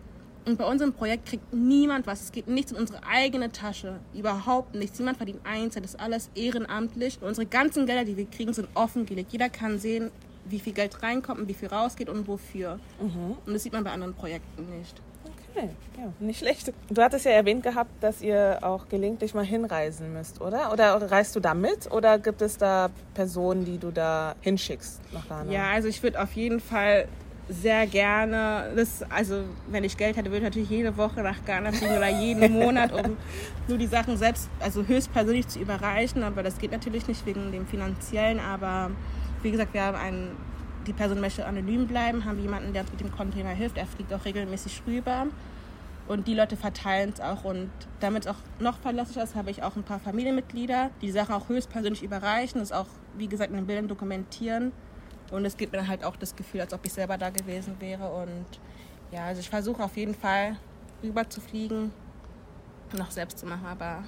Und 0.45 0.57
bei 0.57 0.66
unserem 0.66 0.92
Projekt 0.92 1.28
kriegt 1.28 1.54
niemand 1.54 2.06
was. 2.06 2.22
Es 2.22 2.31
geht 2.31 2.48
nichts 2.48 2.74
in 2.74 2.78
unsere 2.78 3.00
eigene 3.06 3.51
Tasche. 3.51 4.00
Überhaupt 4.13 4.75
nichts. 4.75 5.00
Niemand 5.00 5.18
verdient 5.18 5.40
eins. 5.45 5.75
Das 5.75 5.86
ist 5.86 6.00
alles 6.00 6.30
ehrenamtlich. 6.36 7.18
Und 7.22 7.30
unsere 7.30 7.48
ganzen 7.48 7.86
Gelder, 7.86 8.04
die 8.04 8.18
wir 8.18 8.25
kriegen, 8.25 8.54
sind 8.54 8.68
offengelegt. 8.74 9.31
Jeder 9.31 9.50
kann 9.50 9.80
sehen, 9.80 10.12
wie 10.45 10.60
viel 10.60 10.74
Geld 10.74 11.01
reinkommt 11.01 11.40
und 11.40 11.48
wie 11.48 11.54
viel 11.54 11.69
rausgeht 11.69 12.10
und 12.10 12.28
wofür. 12.28 12.80
Mhm. 13.00 13.38
Und 13.45 13.54
das 13.54 13.63
sieht 13.63 13.74
man 13.74 13.84
bei 13.84 13.92
anderen 13.92 14.13
Projekten 14.13 14.78
nicht. 14.78 15.01
Okay, 15.56 15.69
ja, 15.98 16.12
nicht 16.19 16.40
schlecht. 16.40 16.74
Du 16.90 17.01
hattest 17.01 17.25
ja 17.25 17.31
erwähnt 17.31 17.63
gehabt, 17.63 17.92
dass 18.01 18.22
ihr 18.22 18.60
auch 18.62 18.90
gelegentlich 18.90 19.34
mal 19.34 19.45
hinreisen 19.45 20.12
müsst, 20.12 20.42
oder? 20.42 20.74
Oder 20.74 21.12
reist 21.12 21.36
du 21.36 21.40
da 21.40 21.54
mit 21.54 21.92
oder 21.92 22.18
gibt 22.18 22.42
es 22.42 22.57
da 22.57 22.90
Personen, 23.13 23.63
die 23.63 23.78
du 23.78 23.92
da 23.92 24.36
hinschickst 24.42 25.00
nach 25.13 25.28
Ghana? 25.28 25.51
Ja, 25.51 25.69
also 25.72 25.88
ich 25.88 26.01
würde 26.01 26.22
auf 26.22 26.34
jeden 26.34 26.60
Fall 26.60 27.07
sehr 27.50 27.86
gerne, 27.88 28.72
das, 28.75 29.04
also 29.10 29.44
wenn 29.68 29.84
ich 29.84 29.98
Geld 29.98 30.16
hätte, 30.16 30.30
würde 30.30 30.38
ich 30.38 30.44
natürlich 30.44 30.69
jede 30.69 30.95
Woche 30.98 31.22
nach 31.22 31.44
Ghana 31.45 31.72
fliegen 31.72 31.98
oder 31.98 32.10
jeden 32.10 32.51
Monat, 32.60 32.92
um 32.94 33.18
nur 33.68 33.78
die 33.78 33.88
Sachen 33.88 34.18
selbst, 34.18 34.50
also 34.60 34.86
höchstpersönlich 34.86 35.48
zu 35.48 35.60
überreichen. 35.60 36.24
Aber 36.24 36.42
das 36.42 36.57
geht 36.57 36.72
natürlich 36.72 37.07
nicht 37.07 37.25
wegen 37.25 37.51
dem 37.51 37.68
finanziellen, 37.68 38.40
aber 38.40 38.92
wie 39.44 39.51
gesagt, 39.51 39.74
wir 39.74 39.84
haben 39.84 39.98
einen, 39.98 40.36
die 40.88 40.94
Person 40.94 41.19
möchte 41.19 41.45
anonym 41.45 41.88
bleiben, 41.88 42.25
haben 42.25 42.40
jemanden, 42.40 42.74
der 42.74 42.84
uns 42.84 42.92
mit 42.92 43.01
dem 43.01 43.12
Container 43.12 43.50
hilft. 43.50 43.78
Er 43.78 43.85
fliegt 43.85 44.14
auch 44.14 44.26
regelmäßig 44.26 44.81
rüber. 44.88 45.28
Und 46.07 46.28
die 46.28 46.33
Leute 46.33 46.57
verteilen 46.57 47.12
es 47.14 47.21
auch. 47.21 47.44
Und 47.44 47.69
damit 48.00 48.26
es 48.26 48.31
auch 48.31 48.38
noch 48.59 48.78
verlässlicher 48.80 49.23
ist, 49.23 49.35
habe 49.35 49.52
ich 49.52 49.64
auch 49.64 49.76
ein 49.76 49.83
paar 49.83 50.00
Familienmitglieder, 50.00 50.90
die 51.02 51.07
die 51.07 51.12
Sachen 51.12 51.33
auch 51.33 51.47
höchstpersönlich 51.47 52.04
überreichen, 52.04 52.59
das 52.59 52.71
auch, 52.71 52.88
wie 53.18 53.28
gesagt, 53.28 53.52
in 53.52 53.57
den 53.57 53.68
Bildern 53.68 53.88
dokumentieren. 53.88 54.71
Und 55.31 55.45
es 55.45 55.56
gibt 55.56 55.71
mir 55.71 55.88
halt 55.88 56.04
auch 56.04 56.16
das 56.16 56.35
Gefühl, 56.35 56.62
als 56.62 56.73
ob 56.73 56.85
ich 56.85 56.94
selber 56.94 57.18
da 57.18 57.30
gewesen 57.30 57.76
wäre. 57.80 58.09
Und 58.09 58.59
ja, 59.12 59.26
also 59.26 59.40
ich 59.40 59.50
versuche 59.50 59.83
auf 59.83 59.95
jeden 59.95 60.16
Fall 60.16 60.57
rüber 61.02 61.30
zu 61.30 61.40
fliegen, 61.40 61.92
noch 62.97 63.12
selbst 63.12 63.40
zu 63.40 63.45
machen, 63.45 63.66
aber 63.66 64.04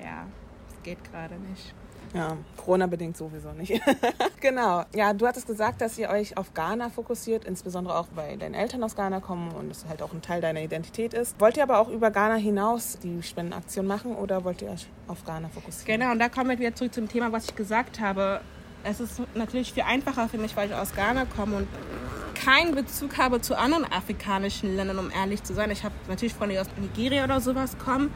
ja, 0.00 0.26
es 0.68 0.82
geht 0.82 1.02
gerade 1.04 1.34
nicht. 1.36 1.74
Ja, 2.14 2.36
Corona-bedingt 2.56 3.16
sowieso 3.16 3.52
nicht. 3.52 3.80
genau. 4.40 4.84
Ja, 4.94 5.12
du 5.12 5.26
hattest 5.26 5.46
gesagt, 5.46 5.80
dass 5.80 5.98
ihr 5.98 6.08
euch 6.08 6.36
auf 6.36 6.54
Ghana 6.54 6.88
fokussiert, 6.88 7.44
insbesondere 7.44 7.98
auch 7.98 8.08
weil 8.14 8.38
deine 8.38 8.56
Eltern 8.56 8.82
aus 8.82 8.96
Ghana 8.96 9.20
kommen 9.20 9.52
und 9.52 9.70
es 9.70 9.84
halt 9.86 10.02
auch 10.02 10.12
ein 10.12 10.22
Teil 10.22 10.40
deiner 10.40 10.60
Identität 10.60 11.14
ist. 11.14 11.38
Wollt 11.40 11.56
ihr 11.56 11.62
aber 11.62 11.78
auch 11.78 11.88
über 11.88 12.10
Ghana 12.10 12.36
hinaus 12.36 12.98
die 13.02 13.22
Spendenaktion 13.22 13.86
machen 13.86 14.14
oder 14.14 14.44
wollt 14.44 14.62
ihr 14.62 14.70
euch 14.70 14.86
auf 15.06 15.24
Ghana 15.24 15.48
fokussieren? 15.48 16.00
Genau, 16.00 16.12
und 16.12 16.18
da 16.18 16.28
kommen 16.28 16.50
wir 16.50 16.58
wieder 16.58 16.74
zurück 16.74 16.94
zum 16.94 17.08
Thema, 17.08 17.30
was 17.32 17.46
ich 17.46 17.56
gesagt 17.56 18.00
habe. 18.00 18.40
Es 18.84 19.00
ist 19.00 19.20
natürlich 19.34 19.72
viel 19.72 19.82
einfacher 19.82 20.28
für 20.28 20.38
mich, 20.38 20.56
weil 20.56 20.68
ich 20.68 20.74
aus 20.74 20.94
Ghana 20.94 21.26
komme 21.26 21.56
und 21.56 21.68
keinen 22.34 22.74
Bezug 22.74 23.18
habe 23.18 23.40
zu 23.40 23.58
anderen 23.58 23.84
afrikanischen 23.84 24.76
Ländern, 24.76 24.98
um 24.98 25.10
ehrlich 25.10 25.42
zu 25.42 25.54
sein. 25.54 25.70
Ich 25.70 25.84
habe 25.84 25.94
natürlich 26.08 26.34
Freunde, 26.34 26.54
die 26.54 26.60
aus 26.60 26.68
Nigeria 26.78 27.24
oder 27.24 27.40
sowas 27.40 27.76
kommen, 27.78 28.12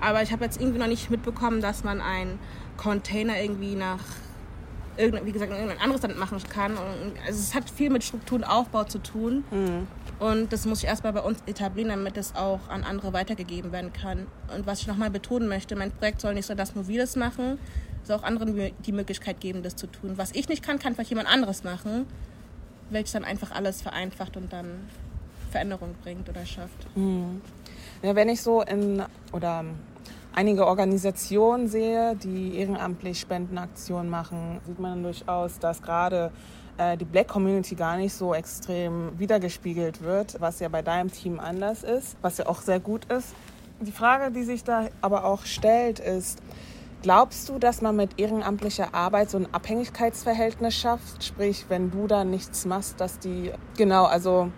aber 0.00 0.22
ich 0.22 0.32
habe 0.32 0.44
jetzt 0.44 0.60
irgendwie 0.60 0.78
noch 0.78 0.86
nicht 0.86 1.10
mitbekommen, 1.10 1.60
dass 1.60 1.82
man 1.82 2.00
ein 2.00 2.38
Container 2.76 3.40
irgendwie 3.40 3.74
nach 3.74 4.00
wie 4.98 5.32
gesagt, 5.32 5.52
irgendein 5.52 5.78
anderes 5.78 6.02
Land 6.02 6.18
machen 6.18 6.38
kann. 6.48 6.72
Und 6.72 7.12
also 7.26 7.38
es 7.38 7.54
hat 7.54 7.68
viel 7.68 7.90
mit 7.90 8.02
Struktur 8.02 8.38
und 8.38 8.44
Aufbau 8.44 8.84
zu 8.84 8.98
tun. 8.98 9.44
Mhm. 9.50 9.86
Und 10.18 10.52
das 10.52 10.64
muss 10.64 10.82
ich 10.82 10.88
erstmal 10.88 11.12
bei 11.12 11.20
uns 11.20 11.38
etablieren, 11.46 11.90
damit 11.90 12.16
es 12.16 12.34
auch 12.34 12.68
an 12.68 12.84
andere 12.84 13.12
weitergegeben 13.12 13.72
werden 13.72 13.92
kann. 13.92 14.26
Und 14.54 14.66
was 14.66 14.80
ich 14.80 14.86
nochmal 14.86 15.10
betonen 15.10 15.48
möchte, 15.48 15.76
mein 15.76 15.92
Projekt 15.92 16.22
soll 16.22 16.34
nicht 16.34 16.46
so, 16.46 16.54
dass 16.54 16.74
nur 16.74 16.88
wir 16.88 17.00
das 17.00 17.16
machen, 17.16 17.58
soll 18.04 18.16
auch 18.16 18.22
anderen 18.22 18.72
die 18.86 18.92
Möglichkeit 18.92 19.40
geben, 19.40 19.62
das 19.62 19.76
zu 19.76 19.86
tun. 19.86 20.12
Was 20.16 20.32
ich 20.32 20.48
nicht 20.48 20.62
kann, 20.62 20.78
kann 20.78 20.94
vielleicht 20.94 21.10
jemand 21.10 21.28
anderes 21.28 21.64
machen, 21.64 22.06
welches 22.88 23.12
dann 23.12 23.24
einfach 23.24 23.50
alles 23.50 23.82
vereinfacht 23.82 24.36
und 24.36 24.52
dann 24.52 24.88
Veränderung 25.50 25.94
bringt 26.02 26.28
oder 26.28 26.46
schafft. 26.46 26.86
Mhm. 26.96 27.42
Ja, 28.02 28.14
wenn 28.14 28.28
ich 28.28 28.40
so 28.40 28.62
in, 28.62 29.02
oder 29.32 29.64
einige 30.36 30.66
Organisationen 30.66 31.66
sehe, 31.66 32.14
die 32.14 32.56
ehrenamtlich 32.58 33.18
Spendenaktionen 33.18 34.08
machen, 34.08 34.60
sieht 34.66 34.78
man 34.78 35.02
durchaus, 35.02 35.58
dass 35.58 35.82
gerade 35.82 36.30
äh, 36.76 36.96
die 36.96 37.06
Black 37.06 37.26
Community 37.26 37.74
gar 37.74 37.96
nicht 37.96 38.12
so 38.12 38.34
extrem 38.34 39.18
wiedergespiegelt 39.18 40.02
wird, 40.02 40.40
was 40.40 40.60
ja 40.60 40.68
bei 40.68 40.82
deinem 40.82 41.10
Team 41.10 41.40
anders 41.40 41.82
ist, 41.82 42.16
was 42.20 42.36
ja 42.38 42.46
auch 42.46 42.60
sehr 42.60 42.80
gut 42.80 43.06
ist. 43.06 43.34
Die 43.80 43.92
Frage, 43.92 44.30
die 44.30 44.42
sich 44.42 44.62
da 44.62 44.88
aber 45.00 45.24
auch 45.24 45.46
stellt, 45.46 46.00
ist, 46.00 46.38
glaubst 47.02 47.48
du, 47.48 47.58
dass 47.58 47.80
man 47.80 47.96
mit 47.96 48.20
ehrenamtlicher 48.20 48.94
Arbeit 48.94 49.30
so 49.30 49.38
ein 49.38 49.52
Abhängigkeitsverhältnis 49.52 50.74
schafft? 50.74 51.24
Sprich, 51.24 51.64
wenn 51.68 51.90
du 51.90 52.06
da 52.06 52.24
nichts 52.24 52.66
machst, 52.66 53.00
dass 53.00 53.18
die, 53.18 53.52
genau, 53.78 54.04
also, 54.04 54.50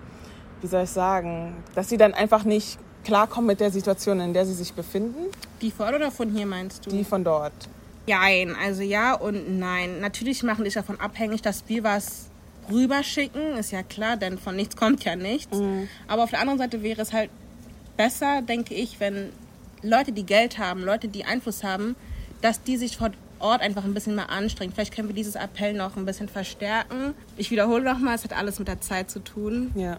wie 0.60 0.66
soll 0.66 0.82
ich 0.84 0.90
sagen, 0.90 1.54
dass 1.76 1.88
sie 1.88 1.98
dann 1.98 2.14
einfach 2.14 2.42
nicht 2.42 2.80
klarkommen 3.04 3.46
mit 3.46 3.60
der 3.60 3.70
Situation, 3.70 4.20
in 4.20 4.32
der 4.32 4.46
sie 4.46 4.54
sich 4.54 4.72
befinden? 4.72 5.26
Die 5.60 5.70
von 5.70 5.94
oder 5.94 6.10
von 6.10 6.30
hier 6.30 6.46
meinst 6.46 6.86
du? 6.86 6.90
Die 6.90 7.04
von 7.04 7.24
dort. 7.24 7.52
Nein, 8.06 8.56
also 8.62 8.82
ja 8.82 9.14
und 9.14 9.58
nein. 9.58 10.00
Natürlich 10.00 10.42
machen 10.42 10.64
dich 10.64 10.74
davon 10.74 10.98
abhängig, 11.00 11.42
dass 11.42 11.64
wir 11.68 11.84
was 11.84 12.26
rüberschicken, 12.70 13.56
ist 13.56 13.70
ja 13.70 13.82
klar, 13.82 14.16
denn 14.16 14.38
von 14.38 14.56
nichts 14.56 14.76
kommt 14.76 15.04
ja 15.04 15.16
nichts. 15.16 15.56
Mhm. 15.56 15.88
Aber 16.06 16.24
auf 16.24 16.30
der 16.30 16.40
anderen 16.40 16.58
Seite 16.58 16.82
wäre 16.82 17.02
es 17.02 17.12
halt 17.12 17.30
besser, 17.96 18.42
denke 18.42 18.74
ich, 18.74 19.00
wenn 19.00 19.30
Leute, 19.82 20.12
die 20.12 20.24
Geld 20.24 20.58
haben, 20.58 20.82
Leute, 20.82 21.08
die 21.08 21.24
Einfluss 21.24 21.64
haben, 21.64 21.96
dass 22.40 22.62
die 22.62 22.76
sich 22.76 22.96
vor 22.96 23.10
Ort 23.40 23.60
einfach 23.60 23.84
ein 23.84 23.94
bisschen 23.94 24.16
mehr 24.16 24.30
anstrengen. 24.30 24.72
Vielleicht 24.72 24.94
können 24.94 25.08
wir 25.08 25.14
dieses 25.14 25.36
Appell 25.36 25.72
noch 25.72 25.96
ein 25.96 26.04
bisschen 26.04 26.28
verstärken. 26.28 27.14
Ich 27.36 27.50
wiederhole 27.50 27.84
nochmal, 27.84 28.16
es 28.16 28.24
hat 28.24 28.32
alles 28.32 28.58
mit 28.58 28.68
der 28.68 28.80
Zeit 28.80 29.10
zu 29.10 29.20
tun. 29.20 29.70
Ja. 29.74 29.98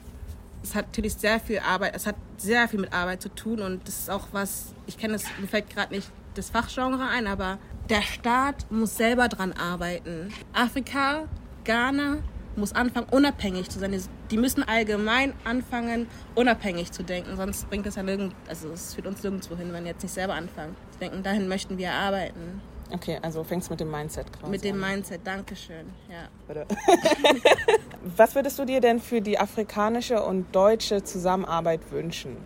Es 0.61 0.75
hat 0.75 0.87
natürlich 0.87 1.13
sehr 1.13 1.39
viel 1.39 1.59
Arbeit, 1.59 1.95
es 1.95 2.05
hat 2.05 2.15
sehr 2.41 2.67
viel 2.67 2.79
mit 2.79 2.93
Arbeit 2.93 3.21
zu 3.21 3.29
tun 3.29 3.59
und 3.61 3.87
das 3.87 3.99
ist 3.99 4.09
auch 4.09 4.27
was, 4.31 4.73
ich 4.87 4.97
kenne 4.97 5.15
es, 5.15 5.25
mir 5.39 5.47
fällt 5.47 5.69
gerade 5.69 5.93
nicht 5.93 6.09
das 6.35 6.49
Fachgenre 6.49 7.07
ein, 7.07 7.27
aber 7.27 7.57
der 7.89 8.01
Staat 8.01 8.69
muss 8.71 8.95
selber 8.95 9.27
dran 9.27 9.51
arbeiten. 9.53 10.31
Afrika, 10.53 11.25
Ghana, 11.63 12.17
muss 12.55 12.73
anfangen, 12.73 13.07
unabhängig 13.09 13.69
zu 13.69 13.79
sein. 13.79 13.99
Die 14.31 14.37
müssen 14.37 14.63
allgemein 14.63 15.33
anfangen, 15.43 16.07
unabhängig 16.35 16.91
zu 16.91 17.03
denken. 17.03 17.35
Sonst 17.35 17.69
bringt 17.69 17.85
es 17.87 17.95
ja 17.95 18.03
nirgend, 18.03 18.35
also 18.47 18.71
es 18.71 18.93
führt 18.93 19.07
uns 19.07 19.23
nirgendwo 19.23 19.55
hin, 19.55 19.73
wenn 19.73 19.83
wir 19.83 19.91
jetzt 19.91 20.03
nicht 20.03 20.13
selber 20.13 20.33
anfangen 20.33 20.75
zu 20.91 20.99
denken. 20.99 21.23
Dahin 21.23 21.47
möchten 21.47 21.77
wir 21.77 21.91
arbeiten. 21.91 22.61
Okay, 22.91 23.19
also 23.21 23.43
fängst 23.43 23.69
mit 23.69 23.79
dem 23.79 23.91
Mindset 23.91 24.31
gerade 24.33 24.49
Mit 24.49 24.63
dem 24.63 24.83
an. 24.83 24.91
Mindset, 24.91 25.21
danke 25.23 25.55
schön. 25.55 25.85
Ja. 26.09 26.27
Was 28.03 28.35
würdest 28.35 28.57
du 28.57 28.65
dir 28.65 28.79
denn 28.79 28.99
für 28.99 29.21
die 29.21 29.39
afrikanische 29.39 30.23
und 30.23 30.53
deutsche 30.53 31.03
Zusammenarbeit 31.03 31.91
wünschen? 31.91 32.37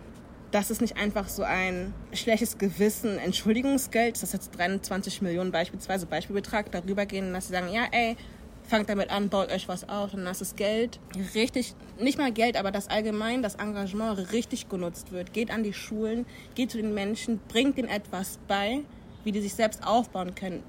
dass 0.54 0.70
es 0.70 0.80
nicht 0.80 0.96
einfach 0.96 1.28
so 1.28 1.42
ein 1.42 1.92
schlechtes 2.12 2.58
Gewissen, 2.58 3.18
Entschuldigungsgeld, 3.18 4.22
das 4.22 4.32
jetzt 4.32 4.56
23 4.56 5.20
Millionen 5.20 5.50
beispielsweise 5.50 6.06
Beispielbetrag, 6.06 6.70
darüber 6.70 7.06
gehen, 7.06 7.32
dass 7.32 7.48
sie 7.48 7.54
sagen, 7.54 7.72
ja, 7.72 7.86
ey, 7.90 8.16
fangt 8.62 8.88
damit 8.88 9.10
an, 9.10 9.30
baut 9.30 9.50
euch 9.50 9.66
was 9.66 9.88
auf 9.88 10.14
und 10.14 10.24
dass 10.24 10.38
das 10.38 10.54
Geld 10.54 11.00
richtig, 11.34 11.74
nicht 11.98 12.18
mal 12.18 12.30
Geld, 12.30 12.56
aber 12.56 12.70
das 12.70 12.86
allgemein, 12.86 13.42
das 13.42 13.56
Engagement 13.56 14.32
richtig 14.32 14.68
genutzt 14.68 15.10
wird. 15.10 15.32
Geht 15.32 15.50
an 15.50 15.64
die 15.64 15.72
Schulen, 15.72 16.24
geht 16.54 16.70
zu 16.70 16.76
den 16.76 16.94
Menschen, 16.94 17.40
bringt 17.48 17.76
ihnen 17.76 17.88
etwas 17.88 18.38
bei, 18.46 18.82
wie 19.24 19.32
die 19.32 19.40
sich 19.40 19.54
selbst 19.54 19.84
aufbauen 19.84 20.36
können. 20.36 20.62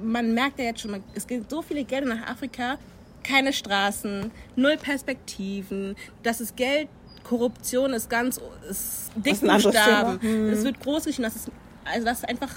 Man 0.00 0.32
merkt 0.32 0.60
ja 0.60 0.66
jetzt 0.66 0.80
schon, 0.80 1.02
es 1.16 1.26
gibt 1.26 1.50
so 1.50 1.60
viele 1.60 1.82
Gelder 1.82 2.06
nach 2.06 2.28
Afrika, 2.28 2.78
keine 3.24 3.52
Straßen, 3.52 4.30
null 4.56 4.76
Perspektiven, 4.76 5.96
das 6.22 6.40
ist 6.40 6.56
Geld, 6.56 6.88
Korruption 7.24 7.92
ist 7.94 8.08
ganz, 8.10 8.40
ist 8.68 9.10
Dickbuchstaben. 9.16 10.18
Mhm. 10.20 10.52
Es 10.52 10.62
wird 10.62 10.80
groß 10.80 11.04
geschrieben, 11.04 11.24
dass 11.24 11.36
es, 11.36 11.50
also 11.84 12.04
dass 12.04 12.24
einfach 12.24 12.50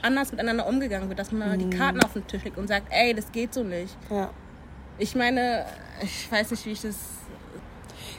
anders 0.00 0.32
miteinander 0.32 0.66
umgegangen 0.66 1.08
wird, 1.08 1.18
dass 1.18 1.32
man 1.32 1.58
mhm. 1.58 1.70
die 1.70 1.76
Karten 1.76 2.00
auf 2.02 2.12
den 2.12 2.26
Tisch 2.26 2.44
legt 2.44 2.56
und 2.56 2.68
sagt, 2.68 2.86
ey, 2.90 3.14
das 3.14 3.30
geht 3.32 3.52
so 3.52 3.62
nicht. 3.62 3.96
Ja. 4.10 4.30
Ich 4.98 5.14
meine, 5.14 5.66
ich 6.02 6.30
weiß 6.30 6.50
nicht, 6.52 6.64
wie 6.66 6.70
ich 6.70 6.82
das 6.82 6.96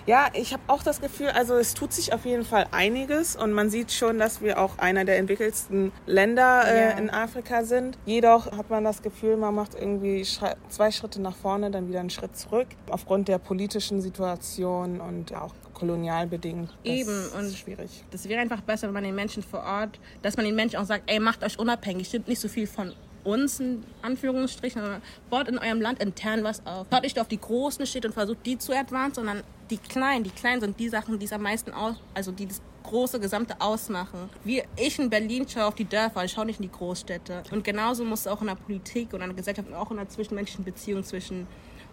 ja, 0.05 0.27
ich 0.33 0.53
habe 0.53 0.63
auch 0.67 0.83
das 0.83 1.01
Gefühl, 1.01 1.29
also 1.29 1.55
es 1.55 1.73
tut 1.73 1.93
sich 1.93 2.13
auf 2.13 2.25
jeden 2.25 2.43
Fall 2.43 2.67
einiges 2.71 3.35
und 3.35 3.53
man 3.53 3.69
sieht 3.69 3.91
schon, 3.91 4.19
dass 4.19 4.41
wir 4.41 4.59
auch 4.59 4.77
einer 4.77 5.05
der 5.05 5.17
entwickelsten 5.17 5.91
Länder 6.05 6.63
äh, 6.67 6.89
ja. 6.89 6.97
in 6.97 7.09
Afrika 7.09 7.63
sind. 7.63 7.97
Jedoch 8.05 8.51
hat 8.51 8.69
man 8.69 8.83
das 8.83 9.01
Gefühl, 9.01 9.37
man 9.37 9.55
macht 9.55 9.75
irgendwie 9.75 10.25
zwei 10.69 10.91
Schritte 10.91 11.21
nach 11.21 11.35
vorne, 11.35 11.71
dann 11.71 11.87
wieder 11.87 11.99
einen 11.99 12.09
Schritt 12.09 12.35
zurück, 12.35 12.67
aufgrund 12.89 13.27
der 13.27 13.37
politischen 13.37 14.01
Situation 14.01 14.99
und 14.99 15.33
auch 15.33 15.53
kolonialbedingt. 15.73 16.69
Eben 16.83 17.25
und 17.37 17.53
schwierig. 17.53 18.03
Das 18.11 18.27
wäre 18.29 18.41
einfach 18.41 18.61
besser, 18.61 18.87
wenn 18.87 18.93
man 18.93 19.03
den 19.03 19.15
Menschen 19.15 19.43
vor 19.43 19.63
Ort, 19.63 19.99
dass 20.21 20.37
man 20.37 20.45
den 20.45 20.55
Menschen 20.55 20.77
auch 20.77 20.85
sagt, 20.85 21.09
ey, 21.09 21.19
macht 21.19 21.43
euch 21.43 21.59
unabhängig, 21.59 22.07
stimmt 22.07 22.27
nicht 22.27 22.39
so 22.39 22.47
viel 22.47 22.67
von 22.67 22.93
uns 23.23 23.59
in 23.59 23.83
Anführungsstrichen, 24.01 24.81
baut 25.29 25.47
in 25.47 25.57
eurem 25.57 25.81
Land 25.81 25.99
intern 26.01 26.43
was 26.43 26.65
auf. 26.65 26.87
Schaut 26.91 27.03
nicht 27.03 27.19
auf 27.19 27.27
die 27.27 27.39
Großen 27.39 27.85
steht 27.85 28.05
und 28.05 28.13
versucht 28.13 28.45
die 28.45 28.57
zu 28.57 28.73
advancen, 28.73 29.15
sondern 29.15 29.43
die 29.69 29.77
Kleinen. 29.77 30.23
Die 30.23 30.29
Kleinen 30.29 30.61
sind 30.61 30.79
die 30.79 30.89
Sachen, 30.89 31.19
die 31.19 31.25
es 31.25 31.33
am 31.33 31.41
meisten 31.41 31.71
aus, 31.71 31.95
also 32.13 32.31
die 32.31 32.47
das 32.47 32.61
große 32.83 33.19
Gesamte 33.19 33.55
ausmachen. 33.59 34.29
Wie 34.43 34.61
ich 34.75 34.99
in 34.99 35.09
Berlin 35.09 35.47
schaue 35.47 35.65
auf 35.65 35.75
die 35.75 35.85
Dörfer, 35.85 36.25
ich 36.25 36.31
schaue 36.31 36.45
nicht 36.45 36.59
in 36.59 36.63
die 36.63 36.71
Großstädte. 36.71 37.43
Und 37.51 37.63
genauso 37.63 38.03
muss 38.03 38.21
es 38.21 38.27
auch 38.27 38.41
in 38.41 38.47
der 38.47 38.55
Politik 38.55 39.13
und 39.13 39.21
in 39.21 39.27
der 39.27 39.35
Gesellschaft 39.35 39.69
und 39.69 39.75
auch 39.75 39.89
in 39.91 39.97
der 39.97 40.09
zwischenmenschlichen 40.09 40.65
Beziehung 40.65 41.03
zwischen 41.03 41.47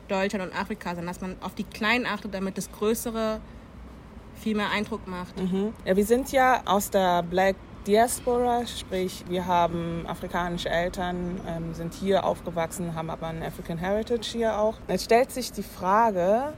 Deutschland 0.09 0.51
und 0.51 0.59
Afrika 0.59 0.95
sein, 0.95 1.07
dass 1.07 1.21
man 1.21 1.37
auf 1.41 1.55
die 1.55 1.65
Kleinen 1.65 2.07
achtet, 2.07 2.35
damit 2.35 2.59
das 2.59 2.71
Größere 2.73 3.41
viel 4.35 4.57
mehr 4.57 4.71
Eindruck 4.71 5.07
macht. 5.07 5.39
Mhm. 5.41 5.73
Ja, 5.85 5.97
wir 5.97 6.05
sind 6.05 6.33
ja 6.33 6.63
aus 6.67 6.91
der 6.91 7.23
Black 7.23 7.57
Diaspora, 7.87 8.67
sprich 8.67 9.25
wir 9.29 9.47
haben 9.47 10.05
afrikanische 10.07 10.69
Eltern, 10.69 11.41
ähm, 11.49 11.73
sind 11.73 11.95
hier 11.95 12.25
aufgewachsen, 12.25 12.95
haben 12.95 13.09
aber 13.09 13.29
ein 13.29 13.43
African 13.43 13.79
Heritage 13.79 14.29
hier 14.33 14.59
auch. 14.59 14.75
Jetzt 14.87 15.05
stellt 15.05 15.31
sich 15.33 15.51
die 15.51 15.63
Frage, 15.63 16.53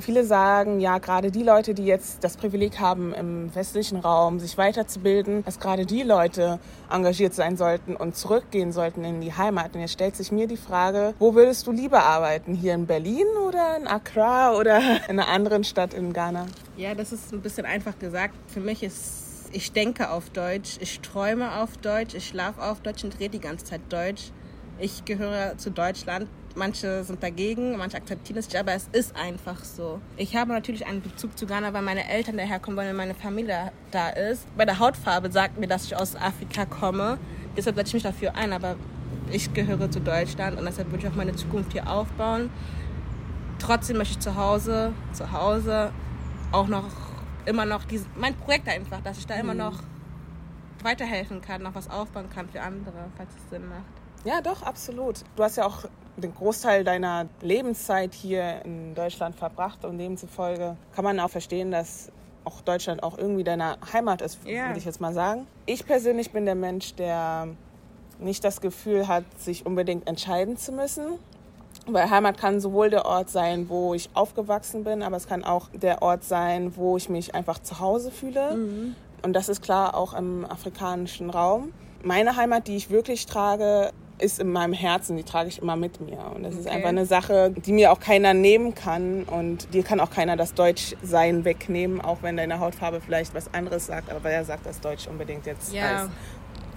viele 0.00 0.24
sagen, 0.24 0.78
ja, 0.78 0.98
gerade 0.98 1.32
die 1.32 1.42
Leute, 1.42 1.74
die 1.74 1.84
jetzt 1.84 2.22
das 2.22 2.36
Privileg 2.36 2.78
haben, 2.78 3.12
im 3.12 3.52
westlichen 3.56 3.98
Raum 3.98 4.38
sich 4.38 4.56
weiterzubilden, 4.56 5.44
dass 5.44 5.58
gerade 5.58 5.84
die 5.84 6.04
Leute 6.04 6.60
engagiert 6.90 7.34
sein 7.34 7.56
sollten 7.56 7.96
und 7.96 8.16
zurückgehen 8.16 8.70
sollten 8.70 9.02
in 9.04 9.20
die 9.20 9.32
Heimat. 9.32 9.74
Und 9.74 9.80
jetzt 9.80 9.94
stellt 9.94 10.14
sich 10.14 10.30
mir 10.30 10.46
die 10.46 10.56
Frage, 10.56 11.14
wo 11.18 11.34
würdest 11.34 11.66
du 11.66 11.72
lieber 11.72 12.04
arbeiten? 12.04 12.54
Hier 12.54 12.74
in 12.74 12.86
Berlin 12.86 13.26
oder 13.46 13.76
in 13.76 13.88
Accra 13.88 14.54
oder 14.54 14.78
in 15.08 15.18
einer 15.18 15.28
anderen 15.28 15.64
Stadt 15.64 15.92
in 15.92 16.12
Ghana? 16.12 16.46
Ja, 16.76 16.94
das 16.94 17.12
ist 17.12 17.32
ein 17.32 17.40
bisschen 17.40 17.66
einfach 17.66 17.98
gesagt. 17.98 18.34
Für 18.46 18.60
mich 18.60 18.84
ist 18.84 19.27
ich 19.52 19.72
denke 19.72 20.10
auf 20.10 20.30
Deutsch, 20.30 20.78
ich 20.80 21.00
träume 21.00 21.60
auf 21.60 21.76
Deutsch, 21.76 22.14
ich 22.14 22.28
schlafe 22.28 22.62
auf 22.62 22.80
Deutsch 22.80 23.04
und 23.04 23.18
rede 23.18 23.38
die 23.38 23.40
ganze 23.40 23.64
Zeit 23.64 23.80
Deutsch. 23.88 24.30
Ich 24.78 25.04
gehöre 25.04 25.58
zu 25.58 25.70
Deutschland 25.70 26.28
manche 26.58 27.04
sind 27.04 27.22
dagegen, 27.22 27.76
manche 27.76 27.96
akzeptieren 27.96 28.38
es 28.38 28.46
nicht, 28.48 28.58
aber 28.58 28.74
es 28.74 28.88
ist 28.92 29.16
einfach 29.16 29.64
so. 29.64 30.00
Ich 30.16 30.36
habe 30.36 30.52
natürlich 30.52 30.86
einen 30.86 31.00
Bezug 31.00 31.38
zu 31.38 31.46
Ghana, 31.46 31.72
weil 31.72 31.82
meine 31.82 32.08
Eltern 32.08 32.36
daherkommen, 32.36 32.76
weil 32.76 32.92
meine 32.92 33.14
Familie 33.14 33.72
da 33.90 34.10
ist. 34.10 34.46
Bei 34.56 34.64
der 34.64 34.78
Hautfarbe 34.78 35.30
sagt 35.30 35.58
mir, 35.58 35.68
dass 35.68 35.84
ich 35.84 35.96
aus 35.96 36.16
Afrika 36.16 36.66
komme. 36.66 37.18
Deshalb 37.56 37.76
setze 37.76 37.88
ich 37.88 37.94
mich 37.94 38.02
dafür 38.02 38.34
ein, 38.34 38.52
aber 38.52 38.76
ich 39.30 39.52
gehöre 39.54 39.90
zu 39.90 40.00
Deutschland 40.00 40.58
und 40.58 40.66
deshalb 40.66 40.90
würde 40.90 41.06
ich 41.06 41.12
auch 41.12 41.16
meine 41.16 41.34
Zukunft 41.34 41.72
hier 41.72 41.88
aufbauen. 41.88 42.50
Trotzdem 43.58 43.96
möchte 43.96 44.14
ich 44.14 44.20
zu 44.20 44.36
Hause, 44.36 44.92
zu 45.12 45.32
Hause 45.32 45.92
auch 46.52 46.68
noch 46.68 46.84
immer 47.48 47.64
noch 47.64 47.84
dieses, 47.84 48.06
mein 48.16 48.34
Projekt 48.34 48.68
einfach, 48.68 49.00
dass 49.00 49.18
ich 49.18 49.26
da 49.26 49.34
immer 49.34 49.54
mhm. 49.54 49.60
noch 49.60 49.82
weiterhelfen 50.82 51.40
kann, 51.40 51.62
noch 51.62 51.74
was 51.74 51.90
aufbauen 51.90 52.30
kann 52.30 52.48
für 52.48 52.60
andere, 52.60 53.10
falls 53.16 53.30
es 53.34 53.50
Sinn 53.50 53.68
macht. 53.68 53.98
Ja, 54.24 54.40
doch, 54.40 54.62
absolut. 54.62 55.22
Du 55.36 55.42
hast 55.42 55.56
ja 55.56 55.66
auch 55.66 55.84
den 56.16 56.34
Großteil 56.34 56.84
deiner 56.84 57.26
Lebenszeit 57.40 58.14
hier 58.14 58.64
in 58.64 58.94
Deutschland 58.94 59.36
verbracht 59.36 59.84
und 59.84 59.98
demzufolge 59.98 60.76
kann 60.94 61.04
man 61.04 61.20
auch 61.20 61.30
verstehen, 61.30 61.70
dass 61.70 62.10
auch 62.44 62.60
Deutschland 62.62 63.02
auch 63.02 63.18
irgendwie 63.18 63.44
deine 63.44 63.76
Heimat 63.92 64.22
ist, 64.22 64.44
yeah. 64.46 64.68
würde 64.68 64.78
ich 64.78 64.84
jetzt 64.84 65.00
mal 65.00 65.12
sagen. 65.12 65.46
Ich 65.66 65.86
persönlich 65.86 66.30
bin 66.30 66.44
der 66.46 66.54
Mensch, 66.54 66.94
der 66.94 67.48
nicht 68.18 68.42
das 68.42 68.60
Gefühl 68.60 69.06
hat, 69.06 69.24
sich 69.38 69.66
unbedingt 69.66 70.08
entscheiden 70.08 70.56
zu 70.56 70.72
müssen. 70.72 71.18
Weil 71.88 72.10
Heimat 72.10 72.38
kann 72.38 72.60
sowohl 72.60 72.90
der 72.90 73.06
Ort 73.06 73.30
sein, 73.30 73.68
wo 73.68 73.94
ich 73.94 74.10
aufgewachsen 74.14 74.84
bin, 74.84 75.02
aber 75.02 75.16
es 75.16 75.26
kann 75.26 75.44
auch 75.44 75.68
der 75.72 76.02
Ort 76.02 76.24
sein, 76.24 76.76
wo 76.76 76.96
ich 76.96 77.08
mich 77.08 77.34
einfach 77.34 77.58
zu 77.58 77.80
Hause 77.80 78.10
fühle. 78.10 78.54
Mhm. 78.54 78.94
Und 79.22 79.32
das 79.32 79.48
ist 79.48 79.62
klar 79.62 79.96
auch 79.96 80.14
im 80.14 80.44
afrikanischen 80.44 81.30
Raum. 81.30 81.72
Meine 82.02 82.36
Heimat, 82.36 82.68
die 82.68 82.76
ich 82.76 82.90
wirklich 82.90 83.26
trage, 83.26 83.90
ist 84.20 84.40
in 84.40 84.50
meinem 84.50 84.72
Herzen, 84.72 85.16
die 85.16 85.22
trage 85.22 85.48
ich 85.48 85.60
immer 85.60 85.76
mit 85.76 86.00
mir. 86.00 86.18
Und 86.34 86.42
das 86.42 86.54
okay. 86.54 86.60
ist 86.60 86.68
einfach 86.68 86.88
eine 86.88 87.06
Sache, 87.06 87.50
die 87.50 87.72
mir 87.72 87.92
auch 87.92 88.00
keiner 88.00 88.34
nehmen 88.34 88.74
kann. 88.74 89.24
Und 89.24 89.72
dir 89.74 89.82
kann 89.82 90.00
auch 90.00 90.10
keiner 90.10 90.36
das 90.36 90.54
Deutschsein 90.54 91.44
wegnehmen, 91.44 92.00
auch 92.00 92.18
wenn 92.22 92.36
deine 92.36 92.60
Hautfarbe 92.60 93.00
vielleicht 93.00 93.34
was 93.34 93.52
anderes 93.54 93.86
sagt. 93.86 94.10
Aber 94.10 94.22
wer 94.24 94.44
sagt, 94.44 94.66
dass 94.66 94.80
Deutsch 94.80 95.06
unbedingt 95.06 95.46
jetzt 95.46 95.72
ja. 95.72 95.82
heißt? 95.82 96.10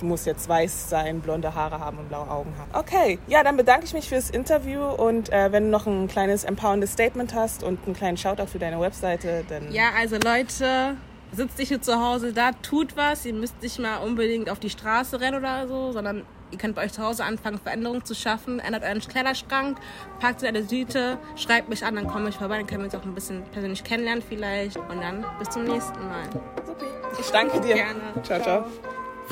Du 0.02 0.08
musst 0.08 0.26
jetzt 0.26 0.50
weiß 0.50 0.90
sein, 0.90 1.22
blonde 1.22 1.54
Haare 1.54 1.80
haben 1.80 2.00
und 2.00 2.10
blaue 2.10 2.28
Augen 2.30 2.54
haben. 2.58 2.72
Okay, 2.74 3.20
ja, 3.28 3.44
dann 3.44 3.56
bedanke 3.56 3.86
ich 3.86 3.94
mich 3.94 4.10
fürs 4.10 4.32
Interview 4.32 4.84
und 4.84 5.32
äh, 5.32 5.52
wenn 5.52 5.66
du 5.66 5.70
noch 5.70 5.86
ein 5.86 6.08
kleines 6.08 6.44
empowerndes 6.44 6.94
Statement 6.94 7.36
hast 7.36 7.64
und 7.64 7.80
einen 7.86 7.96
kleinen 7.96 8.18
Shoutout 8.18 8.48
für 8.48 8.58
deine 8.58 8.80
Webseite, 8.80 9.46
dann... 9.48 9.72
Ja, 9.72 9.92
also 9.96 10.18
Leute, 10.18 10.98
sitzt 11.32 11.60
nicht 11.60 11.70
nur 11.70 11.82
zu 11.84 12.00
Hause 12.00 12.34
da, 12.34 12.52
tut 12.64 12.98
was. 12.98 13.26
Ihr 13.26 13.34
müsst 13.34 13.62
nicht 13.62 13.80
mal 13.80 13.98
unbedingt 13.98 14.50
auf 14.50 14.60
die 14.60 14.72
Straße 14.72 15.22
rennen 15.22 15.38
oder 15.38 15.68
so, 15.68 15.92
sondern 15.92 16.26
ihr 16.52 16.58
könnt 16.58 16.76
bei 16.76 16.86
euch 16.86 16.94
zu 16.94 17.04
Hause 17.04 17.24
anfangen, 17.24 17.60
Veränderungen 17.60 18.04
zu 18.04 18.16
schaffen. 18.16 18.60
Ändert 18.60 18.84
euren 18.84 19.00
Kleiderschrank, 19.00 19.78
packt 20.20 20.44
eine 20.44 20.66
Tüte, 20.66 21.20
schreibt 21.36 21.70
mich 21.70 21.86
an, 21.86 21.96
dann 21.96 22.08
komme 22.08 22.30
ich 22.30 22.36
vorbei. 22.36 22.58
Dann 22.58 22.68
können 22.68 22.82
wir 22.82 22.86
uns 22.86 22.96
auch 22.96 23.06
ein 23.06 23.14
bisschen 23.14 23.44
persönlich 23.52 23.84
kennenlernen 23.84 24.24
vielleicht. 24.28 24.78
Und 24.78 25.00
dann 25.00 25.24
bis 25.40 25.50
zum 25.50 25.64
nächsten 25.64 26.00
Mal. 26.08 26.24
Super. 26.66 26.86
Ich 27.20 27.30
danke 27.30 27.62
dir. 27.62 27.76
Gerne. 27.76 28.02
ciao. 28.24 28.42
ciao. 28.42 28.66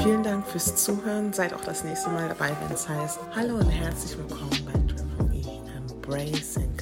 Vielen 0.01 0.23
Dank 0.23 0.47
fürs 0.47 0.77
Zuhören. 0.77 1.33
Seid 1.33 1.53
auch 1.53 1.63
das 1.65 1.83
nächste 1.83 2.09
Mal 2.09 2.29
dabei, 2.29 2.55
wenn 2.61 2.73
es 2.73 2.87
heißt 2.87 3.19
Hallo 3.35 3.55
und 3.55 3.69
herzlich 3.69 4.17
willkommen 4.17 4.49
bei 4.65 5.35
E 5.35 5.43
Embrace 5.75 6.55
and 6.55 6.77